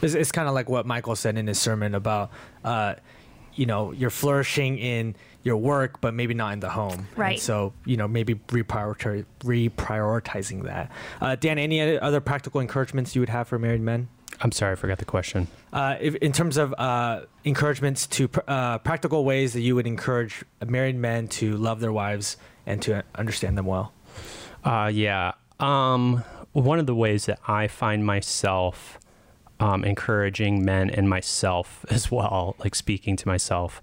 It's, 0.01 0.13
it's 0.13 0.31
kind 0.31 0.47
of 0.47 0.53
like 0.53 0.69
what 0.69 0.85
Michael 0.85 1.15
said 1.15 1.37
in 1.37 1.47
his 1.47 1.59
sermon 1.59 1.95
about, 1.95 2.31
uh, 2.63 2.95
you 3.53 3.65
know, 3.65 3.91
you're 3.91 4.09
flourishing 4.09 4.77
in 4.77 5.15
your 5.43 5.57
work, 5.57 6.01
but 6.01 6.13
maybe 6.13 6.33
not 6.33 6.53
in 6.53 6.59
the 6.59 6.69
home. 6.69 7.07
Right. 7.15 7.33
And 7.33 7.41
so, 7.41 7.73
you 7.85 7.97
know, 7.97 8.07
maybe 8.07 8.35
reprioritize, 8.35 9.25
reprioritizing 9.39 10.63
that. 10.63 10.91
Uh, 11.19 11.35
Dan, 11.35 11.57
any 11.57 11.99
other 11.99 12.21
practical 12.21 12.61
encouragements 12.61 13.15
you 13.15 13.21
would 13.21 13.29
have 13.29 13.47
for 13.47 13.57
married 13.57 13.81
men? 13.81 14.07
I'm 14.39 14.51
sorry, 14.51 14.71
I 14.71 14.75
forgot 14.75 14.97
the 14.97 15.05
question. 15.05 15.47
Uh, 15.71 15.95
if, 15.99 16.15
in 16.15 16.31
terms 16.31 16.57
of 16.57 16.73
uh, 16.77 17.21
encouragements 17.43 18.07
to 18.07 18.27
pr- 18.27 18.39
uh, 18.47 18.77
practical 18.79 19.23
ways 19.23 19.53
that 19.53 19.61
you 19.61 19.75
would 19.75 19.87
encourage 19.87 20.43
married 20.65 20.95
men 20.95 21.27
to 21.29 21.57
love 21.57 21.79
their 21.79 21.91
wives 21.91 22.37
and 22.65 22.81
to 22.83 23.03
understand 23.15 23.57
them 23.57 23.65
well. 23.65 23.93
Uh, 24.63 24.89
yeah. 24.91 25.33
Um, 25.59 26.23
one 26.53 26.79
of 26.79 26.85
the 26.85 26.95
ways 26.95 27.25
that 27.25 27.39
I 27.47 27.67
find 27.67 28.05
myself 28.05 28.99
um, 29.59 29.83
encouraging 29.83 30.65
men 30.65 30.89
and 30.89 31.07
myself 31.09 31.85
as 31.89 32.11
well, 32.11 32.55
like 32.59 32.75
speaking 32.75 33.15
to 33.17 33.27
myself, 33.27 33.81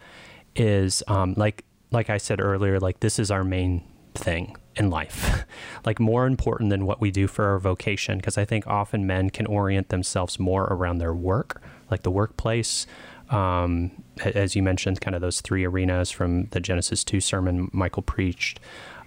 is 0.58 1.02
um, 1.08 1.34
like 1.36 1.64
like 1.90 2.10
I 2.10 2.18
said 2.18 2.40
earlier, 2.40 2.78
like 2.78 3.00
this 3.00 3.18
is 3.18 3.30
our 3.30 3.44
main 3.44 3.82
thing 4.14 4.56
in 4.76 4.90
life, 4.90 5.44
like 5.86 5.98
more 5.98 6.26
important 6.26 6.70
than 6.70 6.84
what 6.84 7.00
we 7.00 7.10
do 7.10 7.26
for 7.26 7.46
our 7.46 7.58
vocation. 7.58 8.18
Because 8.18 8.36
I 8.36 8.44
think 8.44 8.66
often 8.66 9.06
men 9.06 9.30
can 9.30 9.46
orient 9.46 9.88
themselves 9.88 10.38
more 10.38 10.64
around 10.64 10.98
their 10.98 11.14
work, 11.14 11.62
like 11.90 12.02
the 12.02 12.10
workplace. 12.10 12.86
Um, 13.30 14.02
as 14.24 14.56
you 14.56 14.62
mentioned, 14.62 15.00
kind 15.00 15.14
of 15.14 15.20
those 15.20 15.40
three 15.40 15.64
arenas 15.64 16.10
from 16.10 16.46
the 16.46 16.60
Genesis 16.60 17.04
2 17.04 17.20
sermon 17.20 17.68
Michael 17.72 18.02
preached. 18.02 18.60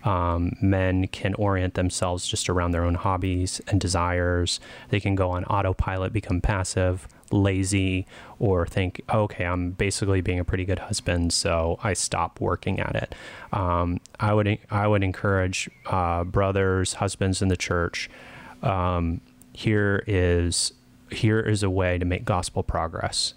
Um, 0.04 0.54
men 0.62 1.08
can 1.08 1.36
orient 1.36 1.76
themselves 1.76 2.28
just 2.28 2.50
around 2.50 2.72
their 2.72 2.84
own 2.84 2.96
hobbies 2.96 3.62
and 3.68 3.80
desires. 3.80 4.60
They 4.90 5.00
can 5.00 5.16
go 5.16 5.30
on 5.30 5.46
autopilot, 5.46 6.12
become 6.12 6.42
passive, 6.42 7.08
lazy, 7.34 8.06
or 8.40 8.66
think, 8.66 9.02
okay, 9.14 9.46
I'm 9.46 9.72
basically 9.72 10.22
being 10.22 10.40
a 10.40 10.44
pretty 10.44 10.66
good 10.66 10.80
husband, 10.80 11.34
so 11.34 11.80
I 11.84 11.94
stop 11.94 12.40
working 12.40 12.80
at 12.80 12.96
it. 12.96 13.16
Um, 13.54 14.00
I 14.20 14.34
would 14.34 14.58
I 14.70 14.88
would 14.88 15.04
encourage 15.04 15.70
uh, 15.88 16.24
brothers, 16.24 16.94
husbands 16.94 17.42
in 17.42 17.48
the 17.48 17.58
church. 17.58 18.10
Um, 18.64 19.22
here 19.54 20.04
is 20.08 20.74
here 21.12 21.40
is 21.40 21.64
a 21.64 21.70
way 21.70 21.98
to 21.98 22.06
make 22.06 22.24
gospel 22.26 22.64
progress 22.64 23.34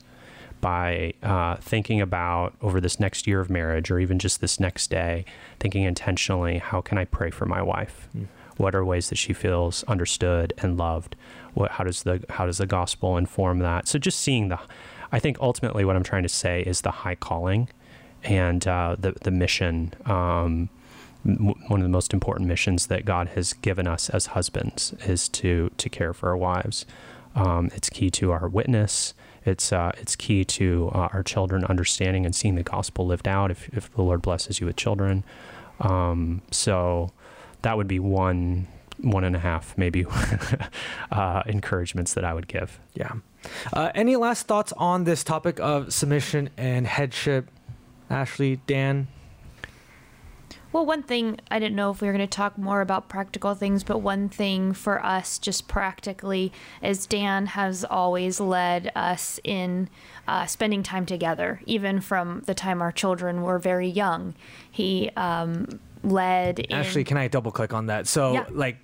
by 0.60 1.12
uh, 1.22 1.56
thinking 1.56 2.00
about 2.00 2.54
over 2.62 2.80
this 2.80 2.98
next 2.98 3.26
year 3.26 3.38
of 3.40 3.50
marriage 3.50 3.90
or 3.90 3.98
even 3.98 4.18
just 4.18 4.40
this 4.40 4.58
next 4.58 4.88
day, 4.88 5.24
thinking 5.60 5.82
intentionally, 5.82 6.56
how 6.56 6.80
can 6.80 6.96
I 6.96 7.04
pray 7.04 7.30
for 7.30 7.44
my 7.44 7.60
wife? 7.60 8.08
Mm. 8.16 8.28
What 8.56 8.74
are 8.74 8.84
ways 8.84 9.08
that 9.08 9.16
she 9.16 9.32
feels 9.32 9.82
understood 9.84 10.52
and 10.58 10.76
loved? 10.76 11.16
What, 11.54 11.72
how 11.72 11.84
does 11.84 12.02
the 12.02 12.24
how 12.30 12.46
does 12.46 12.58
the 12.58 12.66
gospel 12.66 13.16
inform 13.16 13.58
that? 13.60 13.88
So 13.88 13.98
just 13.98 14.20
seeing 14.20 14.48
the, 14.48 14.58
I 15.12 15.18
think 15.18 15.38
ultimately 15.40 15.84
what 15.84 15.96
I'm 15.96 16.02
trying 16.02 16.22
to 16.24 16.28
say 16.28 16.62
is 16.62 16.80
the 16.80 16.90
high 16.90 17.14
calling, 17.14 17.68
and 18.22 18.66
uh, 18.66 18.96
the 18.98 19.12
the 19.22 19.30
mission. 19.30 19.92
Um, 20.06 20.68
one 21.24 21.80
of 21.80 21.82
the 21.82 21.88
most 21.88 22.12
important 22.12 22.46
missions 22.48 22.88
that 22.88 23.06
God 23.06 23.28
has 23.28 23.54
given 23.54 23.86
us 23.86 24.10
as 24.10 24.26
husbands 24.26 24.92
is 25.06 25.28
to 25.30 25.70
to 25.78 25.88
care 25.88 26.12
for 26.12 26.28
our 26.28 26.36
wives. 26.36 26.84
Um, 27.34 27.70
it's 27.74 27.88
key 27.88 28.10
to 28.10 28.30
our 28.30 28.46
witness 28.46 29.14
it's 29.44 29.72
uh, 29.72 29.92
it's 29.98 30.16
key 30.16 30.44
to 30.44 30.90
uh, 30.94 31.08
our 31.12 31.22
children 31.22 31.64
understanding 31.64 32.24
and 32.24 32.34
seeing 32.34 32.54
the 32.54 32.62
gospel 32.62 33.06
lived 33.06 33.28
out. 33.28 33.50
If 33.50 33.68
if 33.76 33.92
the 33.94 34.02
Lord 34.02 34.22
blesses 34.22 34.60
you 34.60 34.66
with 34.66 34.76
children, 34.76 35.22
um, 35.80 36.42
so 36.50 37.12
that 37.64 37.76
would 37.76 37.88
be 37.88 37.98
one 37.98 38.66
one 38.98 39.24
and 39.24 39.34
a 39.34 39.38
half 39.38 39.76
maybe 39.76 40.06
uh, 41.12 41.42
encouragements 41.46 42.14
that 42.14 42.24
I 42.24 42.32
would 42.32 42.46
give. 42.46 42.78
Yeah. 42.94 43.12
Uh, 43.72 43.90
any 43.94 44.16
last 44.16 44.46
thoughts 44.46 44.72
on 44.76 45.04
this 45.04 45.24
topic 45.24 45.58
of 45.60 45.92
submission 45.92 46.48
and 46.56 46.86
headship, 46.86 47.50
Ashley, 48.08 48.60
Dan? 48.66 49.08
Well, 50.72 50.86
one 50.86 51.02
thing 51.02 51.38
I 51.50 51.58
didn't 51.58 51.76
know 51.76 51.90
if 51.90 52.00
we 52.00 52.08
were 52.08 52.14
going 52.14 52.26
to 52.26 52.36
talk 52.36 52.56
more 52.58 52.80
about 52.80 53.08
practical 53.08 53.54
things, 53.54 53.84
but 53.84 53.98
one 53.98 54.28
thing 54.28 54.72
for 54.72 55.04
us, 55.04 55.38
just 55.38 55.68
practically, 55.68 56.52
is 56.82 57.06
Dan 57.06 57.46
has 57.46 57.84
always 57.84 58.40
led 58.40 58.90
us 58.96 59.38
in 59.44 59.88
uh, 60.26 60.46
spending 60.46 60.82
time 60.82 61.06
together, 61.06 61.60
even 61.66 62.00
from 62.00 62.42
the 62.46 62.54
time 62.54 62.82
our 62.82 62.90
children 62.90 63.42
were 63.42 63.58
very 63.58 63.88
young. 63.88 64.34
He 64.68 65.10
um, 65.16 65.80
led. 66.04 66.60
In... 66.60 66.72
Actually, 66.72 67.04
can 67.04 67.16
I 67.16 67.28
double 67.28 67.50
click 67.50 67.72
on 67.72 67.86
that? 67.86 68.06
So, 68.06 68.34
yeah. 68.34 68.46
like, 68.50 68.76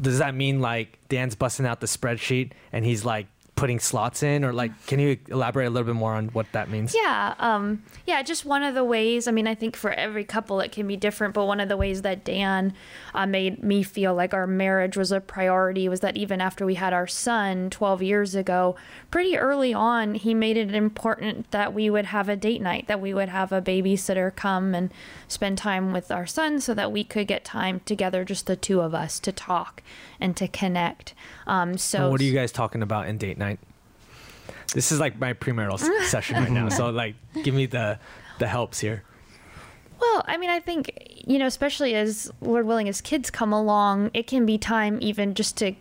does 0.00 0.18
that 0.18 0.34
mean 0.34 0.60
like 0.60 0.98
Dan's 1.08 1.34
busting 1.34 1.66
out 1.66 1.80
the 1.80 1.86
spreadsheet 1.86 2.52
and 2.72 2.84
he's 2.84 3.04
like 3.04 3.26
putting 3.60 3.78
slots 3.78 4.22
in 4.22 4.44
or 4.44 4.52
like 4.52 4.70
can 4.86 4.98
you 4.98 5.18
elaborate 5.28 5.66
a 5.66 5.70
little 5.70 5.86
bit 5.86 5.94
more 5.94 6.14
on 6.14 6.28
what 6.28 6.50
that 6.52 6.70
means? 6.70 6.94
Yeah 6.94 7.34
um, 7.38 7.82
yeah 8.06 8.22
just 8.22 8.44
one 8.44 8.62
of 8.62 8.74
the 8.74 8.84
ways 8.84 9.28
i 9.28 9.30
mean 9.30 9.46
i 9.46 9.54
think 9.54 9.76
for 9.76 9.92
every 9.92 10.24
couple 10.24 10.60
it 10.60 10.72
can 10.72 10.86
be 10.86 10.96
different 10.96 11.34
but 11.34 11.44
one 11.46 11.60
of 11.60 11.68
the 11.68 11.76
ways 11.76 12.02
that 12.02 12.24
dan 12.24 12.72
uh, 13.14 13.26
made 13.26 13.62
me 13.62 13.82
feel 13.82 14.14
like 14.14 14.32
our 14.32 14.46
marriage 14.46 14.96
was 14.96 15.12
a 15.12 15.20
priority 15.20 15.88
was 15.88 16.00
that 16.00 16.16
even 16.16 16.40
after 16.40 16.64
we 16.64 16.74
had 16.74 16.92
our 16.92 17.06
son 17.06 17.70
12 17.70 18.02
years 18.02 18.34
ago 18.34 18.74
pretty 19.10 19.36
early 19.36 19.74
on 19.74 20.14
he 20.14 20.32
made 20.34 20.56
it 20.56 20.74
important 20.74 21.50
that 21.50 21.74
we 21.74 21.90
would 21.90 22.06
have 22.06 22.28
a 22.28 22.36
date 22.36 22.62
night 22.62 22.86
that 22.88 23.00
we 23.00 23.12
would 23.12 23.28
have 23.28 23.52
a 23.52 23.60
babysitter 23.60 24.34
come 24.34 24.74
and 24.74 24.92
spend 25.28 25.58
time 25.58 25.92
with 25.92 26.10
our 26.10 26.26
son 26.26 26.60
so 26.60 26.72
that 26.74 26.90
we 26.90 27.04
could 27.04 27.26
get 27.26 27.44
time 27.44 27.80
together 27.84 28.24
just 28.24 28.46
the 28.46 28.56
two 28.56 28.80
of 28.80 28.94
us 28.94 29.18
to 29.20 29.32
talk 29.32 29.82
and 30.20 30.36
to 30.36 30.46
connect. 30.46 31.14
Um, 31.46 31.76
so 31.78 32.02
and 32.02 32.10
what 32.10 32.20
are 32.20 32.24
you 32.24 32.32
guys 32.32 32.52
talking 32.52 32.82
about 32.82 33.08
in 33.08 33.18
date 33.18 33.38
night 33.38 33.49
this 34.72 34.92
is 34.92 35.00
like 35.00 35.18
my 35.18 35.32
premarital 35.32 35.78
session 36.04 36.36
right 36.36 36.50
now. 36.50 36.68
So 36.68 36.90
like, 36.90 37.14
give 37.42 37.54
me 37.54 37.66
the 37.66 37.98
the 38.38 38.46
helps 38.46 38.80
here. 38.80 39.02
Well, 40.00 40.24
I 40.26 40.36
mean, 40.38 40.50
I 40.50 40.60
think 40.60 40.92
you 41.26 41.38
know, 41.38 41.46
especially 41.46 41.94
as 41.94 42.30
Lord 42.40 42.66
willing, 42.66 42.88
as 42.88 43.00
kids 43.00 43.30
come 43.30 43.52
along, 43.52 44.10
it 44.14 44.26
can 44.26 44.46
be 44.46 44.58
time 44.58 44.98
even 45.00 45.34
just 45.34 45.56
to 45.58 45.74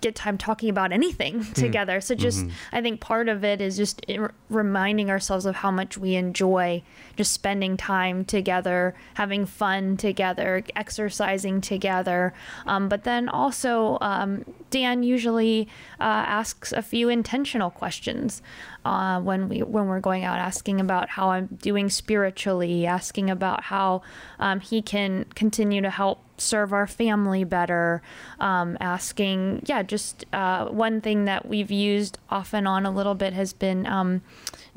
get 0.00 0.14
time 0.14 0.38
talking 0.38 0.68
about 0.68 0.92
anything 0.92 1.40
mm. 1.40 1.54
together. 1.54 2.00
So 2.00 2.14
just 2.14 2.40
mm-hmm. 2.40 2.50
I 2.72 2.82
think 2.82 3.00
part 3.00 3.28
of 3.28 3.44
it 3.44 3.60
is 3.60 3.76
just 3.76 4.04
reminding 4.48 5.10
ourselves 5.10 5.46
of 5.46 5.56
how 5.56 5.70
much 5.70 5.98
we 5.98 6.14
enjoy 6.14 6.82
just 7.16 7.32
spending 7.32 7.76
time 7.76 8.24
together, 8.24 8.94
having 9.14 9.46
fun 9.46 9.96
together, 9.96 10.62
exercising 10.74 11.60
together. 11.60 12.34
Um, 12.66 12.88
but 12.88 13.04
then 13.04 13.28
also, 13.28 13.98
um, 14.00 14.44
Dan 14.70 15.02
usually 15.02 15.68
uh, 16.00 16.04
asks 16.04 16.72
a 16.72 16.82
few 16.82 17.08
intentional 17.08 17.70
questions 17.70 18.42
uh, 18.84 19.20
when 19.20 19.48
we 19.48 19.62
when 19.62 19.86
we're 19.86 20.00
going 20.00 20.24
out, 20.24 20.38
asking 20.38 20.80
about 20.80 21.08
how 21.10 21.30
I'm 21.30 21.46
doing 21.60 21.88
spiritually, 21.88 22.86
asking 22.86 23.30
about 23.30 23.64
how 23.64 24.02
um, 24.38 24.60
he 24.60 24.82
can 24.82 25.26
continue 25.34 25.80
to 25.82 25.90
help 25.90 26.20
serve 26.38 26.72
our 26.72 26.86
family 26.86 27.44
better, 27.44 28.02
um, 28.40 28.76
asking, 28.80 29.62
yeah, 29.66 29.82
just 29.82 30.24
uh, 30.32 30.66
one 30.66 31.00
thing 31.00 31.24
that 31.24 31.48
we've 31.48 31.70
used 31.70 32.18
off 32.30 32.52
and 32.52 32.66
on 32.68 32.86
a 32.86 32.90
little 32.90 33.14
bit 33.14 33.32
has 33.32 33.52
been 33.52 33.86
um, 33.86 34.22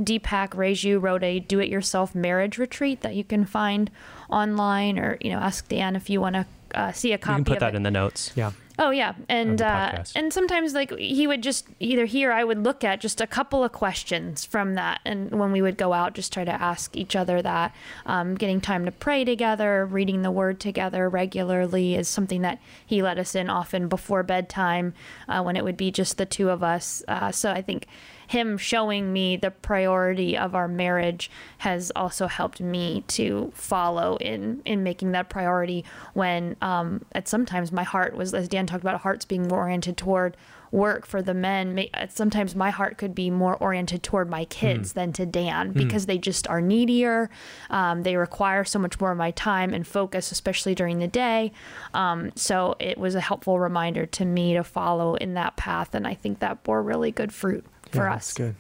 Deepak 0.02 0.56
Reju 0.56 1.00
wrote 1.00 1.24
a 1.24 1.40
do 1.40 1.60
it 1.60 1.70
yourself 1.70 2.16
marriage 2.16 2.58
retreat 2.58 3.02
that 3.02 3.16
you 3.16 3.24
can 3.24 3.46
find 3.46 3.92
online, 4.30 4.98
or, 4.98 5.18
you 5.22 5.32
know, 5.32 5.40
ask 5.40 5.68
Dan 5.68 5.96
if 5.96 6.10
you 6.10 6.22
want 6.22 6.36
to 6.36 6.46
uh, 6.76 6.92
see 6.92 7.14
a 7.14 7.18
copy. 7.18 7.40
You 7.40 7.46
can 7.46 7.54
put 7.54 7.60
that 7.60 7.74
it. 7.74 7.78
in 7.78 7.84
the 7.84 7.92
notes. 7.92 8.32
Yeah. 8.36 8.52
Oh 8.82 8.92
yeah, 8.92 9.14
and 9.28 9.62
uh, 9.62 10.04
and 10.16 10.32
sometimes 10.32 10.74
like 10.74 10.98
he 10.98 11.28
would 11.28 11.44
just 11.44 11.68
either 11.82 12.06
he 12.06 12.26
or 12.26 12.32
I 12.32 12.46
would 12.46 12.64
look 12.64 12.86
at 12.86 13.02
just 13.02 13.20
a 13.20 13.28
couple 13.28 13.62
of 13.62 13.74
questions 13.74 14.46
from 14.46 14.76
that, 14.76 15.02
and 15.04 15.38
when 15.38 15.52
we 15.52 15.62
would 15.62 15.78
go 15.78 15.92
out, 15.92 16.14
just 16.14 16.32
try 16.32 16.46
to 16.46 16.52
ask 16.52 16.96
each 16.96 17.14
other 17.14 17.42
that. 17.42 17.76
Um, 18.06 18.36
getting 18.36 18.62
time 18.62 18.86
to 18.86 18.92
pray 18.92 19.26
together, 19.26 19.86
reading 19.86 20.22
the 20.22 20.32
Word 20.32 20.62
together 20.62 21.10
regularly 21.10 21.96
is 21.96 22.08
something 22.08 22.42
that 22.44 22.60
he 22.86 23.02
let 23.02 23.20
us 23.20 23.36
in 23.36 23.50
often 23.50 23.90
before 23.90 24.24
bedtime, 24.24 24.94
uh, 25.28 25.44
when 25.44 25.58
it 25.58 25.66
would 25.66 25.78
be 25.78 25.92
just 25.92 26.18
the 26.18 26.26
two 26.26 26.50
of 26.50 26.64
us. 26.64 27.04
Uh, 27.06 27.34
so 27.34 27.52
I 27.52 27.62
think 27.62 27.86
him 28.30 28.60
showing 28.60 29.12
me 29.12 29.36
the 29.36 29.50
priority 29.50 30.38
of 30.38 30.54
our 30.54 30.68
marriage 30.68 31.32
has 31.58 31.92
also 31.96 32.28
helped 32.28 32.62
me 32.62 33.04
to 33.08 33.52
follow 33.56 34.18
in 34.18 34.62
in 34.66 34.84
making 34.84 35.14
that 35.14 35.30
priority 35.30 35.84
when 36.14 36.56
um, 36.62 37.04
at 37.14 37.28
sometimes 37.28 37.72
my 37.72 37.82
heart 37.82 38.16
was 38.16 38.32
as 38.36 38.48
Dan 38.48 38.68
talked 38.68 38.84
about 38.84 39.02
hearts 39.02 39.26
being 39.26 39.48
more 39.48 39.62
oriented 39.62 39.98
toward 39.98 40.38
work 40.72 41.08
for 41.08 41.24
the 41.24 41.34
men 41.34 41.88
sometimes 42.10 42.56
my 42.56 42.70
heart 42.70 43.00
could 43.00 43.16
be 43.16 43.32
more 43.32 43.58
oriented 43.58 44.04
toward 44.04 44.30
my 44.30 44.46
kids 44.46 44.92
mm. 44.92 44.94
than 44.94 45.12
to 45.12 45.26
dan 45.26 45.74
mm. 45.74 45.74
because 45.74 46.06
they 46.06 46.20
just 46.20 46.48
are 46.48 46.62
needier 46.62 47.32
um, 47.72 48.04
they 48.04 48.16
require 48.16 48.64
so 48.64 48.78
much 48.78 49.00
more 49.00 49.12
of 49.12 49.18
my 49.18 49.32
time 49.32 49.74
and 49.74 49.88
focus 49.88 50.32
especially 50.32 50.76
during 50.76 51.00
the 51.00 51.08
day 51.08 51.52
um, 51.96 52.32
so 52.36 52.76
it 52.80 53.00
was 53.00 53.16
a 53.16 53.22
helpful 53.22 53.60
reminder 53.60 54.06
to 54.06 54.24
me 54.24 54.54
to 54.54 54.64
follow 54.64 55.16
in 55.16 55.34
that 55.34 55.56
path 55.56 55.96
and 55.96 56.06
i 56.06 56.14
think 56.14 56.38
that 56.38 56.62
bore 56.62 56.84
really 56.84 57.12
good 57.12 57.34
fruit 57.34 57.66
for 57.92 58.06
yeah, 58.06 58.14
us 58.14 58.28
that's 58.28 58.34
good 58.34 58.56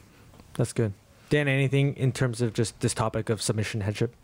that's 0.55 0.73
good 0.73 0.93
dan 1.29 1.47
anything 1.47 1.95
in 1.95 2.11
terms 2.11 2.41
of 2.41 2.53
just 2.53 2.79
this 2.81 2.93
topic 2.93 3.29
of 3.29 3.41
submission 3.41 3.81
headship 3.81 4.15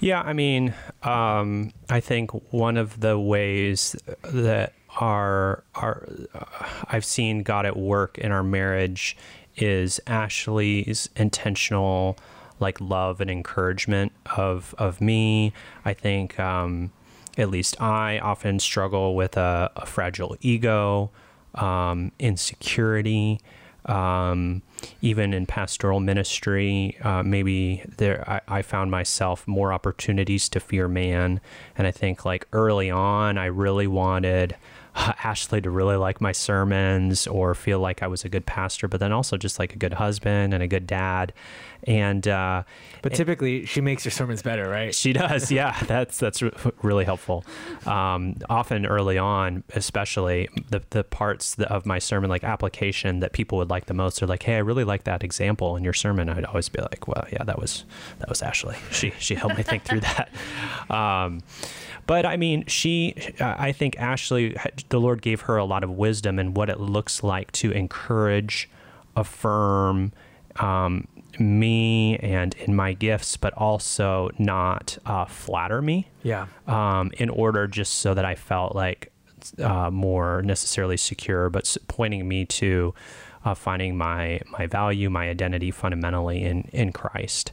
yeah, 0.00 0.22
I 0.22 0.32
mean, 0.32 0.72
um, 1.02 1.72
I 1.90 2.00
think 2.00 2.30
one 2.52 2.78
of 2.78 3.00
the 3.00 3.18
ways 3.18 3.94
that 4.22 4.72
our 4.98 5.62
our 5.74 6.08
uh, 6.34 6.44
I've 6.86 7.04
seen 7.04 7.42
God 7.42 7.66
at 7.66 7.76
work 7.76 8.16
in 8.16 8.32
our 8.32 8.42
marriage 8.42 9.16
is 9.56 10.00
Ashley's 10.06 11.10
intentional 11.16 12.16
like 12.60 12.80
love 12.80 13.20
and 13.20 13.30
encouragement 13.30 14.12
of 14.36 14.74
of 14.78 15.02
me. 15.02 15.52
I 15.84 15.92
think 15.92 16.40
um, 16.40 16.92
at 17.36 17.50
least 17.50 17.80
I 17.80 18.18
often 18.20 18.58
struggle 18.58 19.14
with 19.14 19.36
a, 19.36 19.70
a 19.76 19.84
fragile 19.84 20.34
ego, 20.40 21.10
um, 21.54 22.10
insecurity. 22.18 23.38
Um, 23.86 24.62
even 25.00 25.32
in 25.32 25.46
pastoral 25.46 26.00
ministry, 26.00 26.96
uh, 27.02 27.22
maybe 27.22 27.82
there 27.96 28.28
I, 28.28 28.58
I, 28.58 28.62
found 28.62 28.90
myself 28.90 29.48
more 29.48 29.72
opportunities 29.72 30.48
to 30.50 30.60
fear 30.60 30.86
man, 30.86 31.40
and 31.78 31.86
I 31.86 31.90
think 31.90 32.24
like 32.24 32.46
early 32.52 32.90
on, 32.90 33.38
I 33.38 33.46
really 33.46 33.86
wanted 33.86 34.54
Ashley 34.94 35.60
to 35.60 35.70
really 35.70 35.96
like 35.96 36.20
my 36.20 36.32
sermons 36.32 37.26
or 37.26 37.54
feel 37.54 37.78
like 37.78 38.02
I 38.02 38.06
was 38.06 38.24
a 38.24 38.28
good 38.28 38.46
pastor, 38.46 38.88
but 38.88 39.00
then 39.00 39.12
also 39.12 39.36
just 39.36 39.58
like 39.58 39.74
a 39.74 39.78
good 39.78 39.94
husband 39.94 40.52
and 40.52 40.62
a 40.62 40.66
good 40.68 40.86
dad. 40.86 41.32
And 41.84 42.26
uh, 42.28 42.64
but 43.02 43.14
typically 43.14 43.64
she 43.66 43.80
makes 43.80 44.04
your 44.04 44.12
sermons 44.12 44.42
better, 44.42 44.68
right? 44.68 44.94
She 44.94 45.12
does, 45.12 45.50
yeah. 45.50 45.78
That's 45.86 46.18
that's 46.18 46.42
really 46.82 47.04
helpful. 47.04 47.44
Um, 47.86 48.36
often 48.48 48.86
early 48.86 49.18
on, 49.18 49.64
especially 49.74 50.48
the 50.68 50.82
the 50.90 51.04
parts 51.04 51.58
of 51.58 51.86
my 51.86 51.98
sermon, 51.98 52.28
like 52.30 52.44
application 52.44 53.20
that 53.20 53.32
people 53.32 53.58
would 53.58 53.70
like 53.70 53.86
the 53.86 53.94
most, 53.94 54.22
are 54.22 54.26
like, 54.26 54.42
"Hey, 54.42 54.56
I 54.56 54.58
really 54.58 54.84
like 54.84 55.04
that 55.04 55.24
example 55.24 55.76
in 55.76 55.84
your 55.84 55.92
sermon." 55.92 56.28
I'd 56.28 56.44
always 56.44 56.68
be 56.68 56.80
like, 56.80 57.08
"Well, 57.08 57.26
yeah, 57.32 57.44
that 57.44 57.58
was 57.58 57.84
that 58.18 58.28
was 58.28 58.42
Ashley. 58.42 58.76
She 58.90 59.12
she 59.18 59.34
helped 59.34 59.56
me 59.56 59.62
think 59.62 59.84
through 59.84 60.00
that." 60.10 60.30
Um, 60.90 61.42
but 62.06 62.26
I 62.26 62.36
mean, 62.36 62.66
she, 62.66 63.14
I 63.40 63.70
think 63.70 63.96
Ashley, 63.98 64.56
the 64.88 65.00
Lord 65.00 65.22
gave 65.22 65.42
her 65.42 65.56
a 65.56 65.64
lot 65.64 65.84
of 65.84 65.90
wisdom 65.90 66.38
in 66.38 66.54
what 66.54 66.68
it 66.68 66.80
looks 66.80 67.22
like 67.22 67.52
to 67.52 67.70
encourage, 67.70 68.68
affirm 69.14 70.12
um, 70.56 71.06
me 71.38 72.16
and 72.18 72.54
in 72.54 72.74
my 72.74 72.92
gifts, 72.92 73.36
but 73.36 73.52
also 73.54 74.30
not 74.38 74.98
uh, 75.06 75.24
flatter 75.26 75.82
me. 75.82 76.08
Yeah. 76.22 76.46
Um, 76.66 77.12
in 77.18 77.30
order 77.30 77.66
just 77.66 77.94
so 77.94 78.14
that 78.14 78.24
I 78.24 78.34
felt 78.34 78.74
like 78.74 79.12
uh, 79.62 79.90
more 79.90 80.42
necessarily 80.42 80.96
secure, 80.96 81.50
but 81.50 81.76
pointing 81.88 82.26
me 82.28 82.44
to 82.46 82.94
uh, 83.44 83.54
finding 83.54 83.96
my 83.96 84.40
my 84.50 84.66
value, 84.66 85.08
my 85.08 85.28
identity 85.28 85.70
fundamentally 85.70 86.42
in 86.42 86.62
in 86.72 86.92
Christ. 86.92 87.52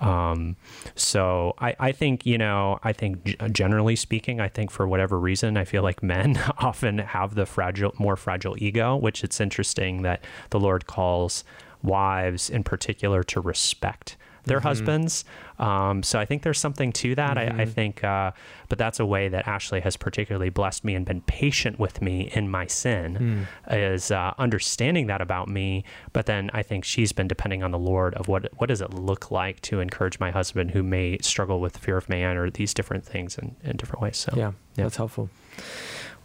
Um, 0.00 0.56
so 0.94 1.54
I, 1.58 1.76
I 1.78 1.92
think, 1.92 2.26
you 2.26 2.36
know, 2.36 2.78
I 2.82 2.92
think 2.92 3.36
generally 3.52 3.96
speaking, 3.96 4.40
I 4.40 4.48
think 4.48 4.70
for 4.70 4.86
whatever 4.86 5.18
reason, 5.18 5.56
I 5.56 5.64
feel 5.64 5.82
like 5.82 6.02
men 6.02 6.36
often 6.58 6.98
have 6.98 7.34
the 7.34 7.46
fragile, 7.46 7.94
more 7.98 8.16
fragile 8.16 8.56
ego, 8.58 8.96
which 8.96 9.24
it's 9.24 9.40
interesting 9.40 10.02
that 10.02 10.24
the 10.50 10.60
Lord 10.60 10.86
calls 10.86 11.44
wives 11.84 12.50
in 12.50 12.64
particular 12.64 13.22
to 13.22 13.40
respect 13.40 14.16
their 14.44 14.58
mm-hmm. 14.58 14.68
husbands. 14.68 15.24
Um, 15.58 16.02
so 16.02 16.18
I 16.18 16.24
think 16.24 16.42
there's 16.42 16.58
something 16.58 16.92
to 16.92 17.14
that. 17.14 17.36
Mm-hmm. 17.36 17.56
I, 17.56 17.62
I, 17.62 17.64
mm-hmm. 17.64 17.72
think, 17.72 18.04
uh, 18.04 18.32
but 18.68 18.78
that's 18.78 19.00
a 19.00 19.06
way 19.06 19.28
that 19.28 19.46
Ashley 19.46 19.80
has 19.80 19.96
particularly 19.96 20.50
blessed 20.50 20.84
me 20.84 20.94
and 20.94 21.06
been 21.06 21.20
patient 21.22 21.78
with 21.78 22.02
me 22.02 22.30
in 22.34 22.48
my 22.48 22.66
sin, 22.66 23.46
mm. 23.68 23.94
is 23.94 24.10
uh, 24.10 24.34
understanding 24.38 25.06
that 25.06 25.20
about 25.20 25.48
me. 25.48 25.84
But 26.12 26.26
then 26.26 26.50
I 26.52 26.62
think 26.62 26.84
she's 26.84 27.12
been 27.12 27.28
depending 27.28 27.62
on 27.62 27.70
the 27.70 27.78
Lord 27.78 28.14
of 28.14 28.28
what 28.28 28.50
what 28.56 28.68
does 28.68 28.80
it 28.80 28.92
look 28.92 29.30
like 29.30 29.60
to 29.62 29.80
encourage 29.80 30.18
my 30.18 30.30
husband 30.30 30.72
who 30.72 30.82
may 30.82 31.18
struggle 31.18 31.60
with 31.60 31.76
fear 31.76 31.96
of 31.96 32.08
man 32.08 32.36
or 32.36 32.50
these 32.50 32.74
different 32.74 33.04
things 33.04 33.38
in, 33.38 33.56
in 33.62 33.76
different 33.76 34.02
ways. 34.02 34.16
So 34.16 34.32
yeah, 34.36 34.52
yeah. 34.76 34.84
that's 34.84 34.96
helpful. 34.96 35.30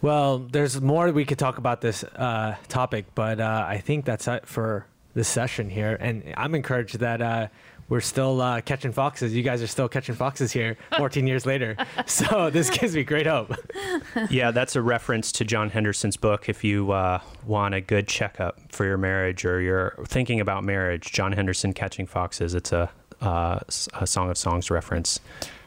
Well, 0.02 0.38
there's 0.38 0.80
more 0.80 1.12
we 1.12 1.26
could 1.26 1.38
talk 1.38 1.58
about 1.58 1.82
this 1.82 2.04
uh, 2.04 2.56
topic, 2.68 3.14
but 3.14 3.38
uh, 3.38 3.66
I 3.68 3.78
think 3.78 4.06
that's 4.06 4.26
it 4.26 4.46
for 4.46 4.86
this 5.14 5.28
session 5.28 5.68
here. 5.68 5.96
And 6.00 6.34
I'm 6.36 6.54
encouraged 6.54 6.98
that 7.00 7.20
uh, 7.20 7.48
we're 7.90 8.00
still 8.00 8.40
uh, 8.40 8.60
catching 8.60 8.92
foxes. 8.92 9.34
You 9.34 9.42
guys 9.42 9.62
are 9.62 9.66
still 9.66 9.88
catching 9.88 10.14
foxes 10.14 10.52
here 10.52 10.76
14 10.96 11.26
years 11.26 11.44
later. 11.44 11.76
So 12.06 12.48
this 12.52 12.70
gives 12.70 12.94
me 12.94 13.02
great 13.02 13.26
hope. 13.26 13.54
yeah, 14.30 14.52
that's 14.52 14.76
a 14.76 14.82
reference 14.82 15.32
to 15.32 15.44
John 15.44 15.70
Henderson's 15.70 16.16
book. 16.16 16.48
If 16.48 16.62
you 16.64 16.92
uh, 16.92 17.20
want 17.44 17.74
a 17.74 17.80
good 17.80 18.06
checkup 18.06 18.60
for 18.72 18.84
your 18.84 18.96
marriage 18.96 19.44
or 19.44 19.60
you're 19.60 19.96
thinking 20.06 20.40
about 20.40 20.64
marriage, 20.64 21.12
John 21.12 21.32
Henderson, 21.32 21.72
Catching 21.72 22.06
Foxes, 22.06 22.54
it's 22.54 22.72
a, 22.72 22.90
uh, 23.20 23.58
a 23.94 24.06
Song 24.06 24.30
of 24.30 24.38
Songs 24.38 24.70
reference. 24.70 25.20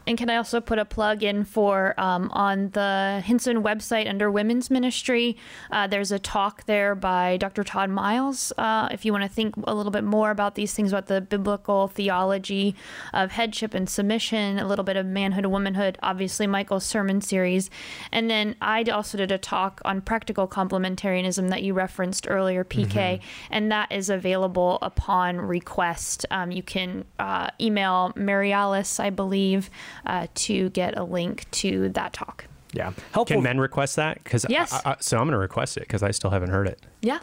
And 0.06 0.18
can 0.18 0.30
I 0.30 0.36
also 0.36 0.60
put 0.60 0.80
a 0.80 0.86
plug 0.86 1.24
in 1.24 1.46
for 1.46 1.94
um, 2.00 2.30
on 2.34 2.70
the 2.72 3.22
Hinson 3.26 3.64
website 3.64 4.10
under 4.10 4.30
women's 4.30 4.70
ministry? 4.70 5.38
Uh, 5.72 5.88
there's 5.88 6.12
a 6.12 6.20
talk 6.20 6.66
there 6.66 6.94
by 6.96 7.38
Dr. 7.38 7.64
Todd 7.64 7.90
Miles. 7.90 8.52
Uh, 8.58 8.90
if 8.92 9.06
you 9.06 9.12
want 9.12 9.24
to 9.24 9.30
think 9.30 9.56
a 9.64 9.74
little 9.74 9.92
bit 9.92 10.04
more 10.04 10.32
about 10.32 10.56
these 10.56 10.74
things, 10.74 10.92
about 10.92 11.08
the 11.08 11.22
biblical 11.22 11.88
theology 11.88 12.76
of 13.14 13.32
headship 13.32 13.74
and 13.74 13.90
submission, 13.90 14.60
a 14.60 14.68
little 14.68 14.84
bit 14.84 14.98
of 14.98 15.06
manhood 15.06 15.46
and 15.46 15.54
womanhood, 15.54 15.98
obviously 16.04 16.48
Michael's 16.48 16.86
sermon 16.86 17.22
series. 17.22 17.70
And 18.12 18.30
then 18.30 18.56
I 18.62 18.84
also 18.84 19.18
did 19.18 19.32
a 19.32 19.38
talk 19.38 19.82
on 19.86 20.02
practical 20.02 20.48
complementarianism 20.48 21.50
that 21.50 21.64
you 21.64 21.74
referenced 21.74 22.28
earlier, 22.30 22.64
PK, 22.64 22.88
mm-hmm. 22.88 23.24
and 23.52 23.72
that 23.72 23.92
is 23.92 24.10
available 24.10 24.80
upon 24.82 25.38
request. 25.40 26.26
Um, 26.30 26.52
you 26.52 26.64
can 26.64 27.06
uh, 27.20 27.50
email 27.62 28.12
Mary 28.16 28.52
Alice, 28.52 29.00
I 29.00 29.10
believe 29.10 29.70
uh, 30.06 30.28
to 30.36 30.70
get 30.70 30.98
a 30.98 31.04
link 31.04 31.50
to 31.52 31.90
that 31.90 32.14
talk. 32.14 32.46
Yeah, 32.74 32.92
helpful. 33.12 33.36
Can 33.36 33.44
men 33.44 33.60
request 33.60 33.96
that? 33.98 34.24
Because 34.24 34.46
yes. 34.50 34.74
I, 34.74 34.92
I, 34.92 34.96
so 35.00 35.18
I'm 35.18 35.26
going 35.26 35.34
to 35.34 35.38
request 35.38 35.78
it 35.78 35.82
because 35.82 36.02
I 36.02 36.12
still 36.12 36.32
haven't 36.32 36.50
heard 36.50 36.68
it. 36.68 36.82
Yeah. 37.02 37.20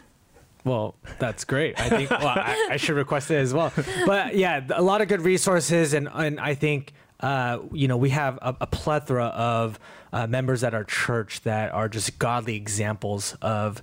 Well, 0.64 0.94
that's 1.18 1.44
great. 1.44 1.80
I 1.80 1.88
think 1.88 2.10
well, 2.10 2.28
I, 2.28 2.68
I, 2.72 2.76
should 2.76 2.96
request 2.96 3.30
it 3.30 3.36
as 3.36 3.54
well. 3.54 3.72
But 4.06 4.36
yeah, 4.36 4.64
a 4.70 4.82
lot 4.82 5.00
of 5.00 5.08
good 5.08 5.22
resources, 5.22 5.94
and 5.94 6.08
and 6.12 6.38
I 6.38 6.54
think 6.54 6.92
uh, 7.20 7.60
you 7.72 7.88
know 7.88 7.96
we 7.96 8.10
have 8.10 8.38
a, 8.42 8.56
a 8.60 8.66
plethora 8.66 9.26
of 9.26 9.78
uh, 10.12 10.26
members 10.26 10.62
at 10.62 10.74
our 10.74 10.84
church 10.84 11.40
that 11.42 11.72
are 11.72 11.88
just 11.88 12.18
godly 12.18 12.56
examples 12.56 13.36
of 13.40 13.82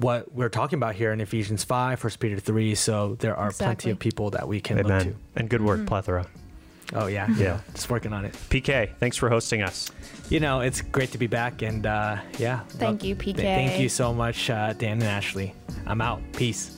what 0.00 0.32
we're 0.32 0.48
talking 0.48 0.78
about 0.78 0.96
here 0.96 1.12
in 1.12 1.20
Ephesians 1.20 1.62
5, 1.62 2.02
1 2.02 2.12
Peter 2.18 2.40
3. 2.40 2.74
So 2.74 3.16
there 3.20 3.36
are 3.36 3.48
exactly. 3.48 3.66
plenty 3.66 3.90
of 3.92 3.98
people 4.00 4.30
that 4.30 4.48
we 4.48 4.60
can 4.60 4.80
Amen. 4.80 4.98
look 4.98 5.14
to. 5.14 5.14
And 5.36 5.48
good 5.48 5.62
word, 5.62 5.78
mm-hmm. 5.80 5.86
plethora. 5.86 6.26
Oh 6.94 7.06
yeah, 7.06 7.28
yeah. 7.36 7.60
Just 7.74 7.90
working 7.90 8.12
on 8.12 8.24
it. 8.24 8.32
PK, 8.50 8.90
thanks 8.98 9.16
for 9.16 9.28
hosting 9.28 9.62
us. 9.62 9.90
You 10.28 10.40
know, 10.40 10.60
it's 10.60 10.80
great 10.80 11.12
to 11.12 11.18
be 11.18 11.26
back, 11.26 11.62
and 11.62 11.86
uh, 11.86 12.18
yeah. 12.38 12.60
Thank 12.68 13.00
well, 13.00 13.08
you, 13.08 13.16
PK. 13.16 13.36
Th- 13.36 13.36
thank 13.36 13.80
you 13.80 13.88
so 13.88 14.12
much, 14.12 14.50
uh, 14.50 14.72
Dan 14.72 14.92
and 14.92 15.04
Ashley. 15.04 15.54
I'm 15.86 16.00
out. 16.00 16.20
Peace. 16.32 16.75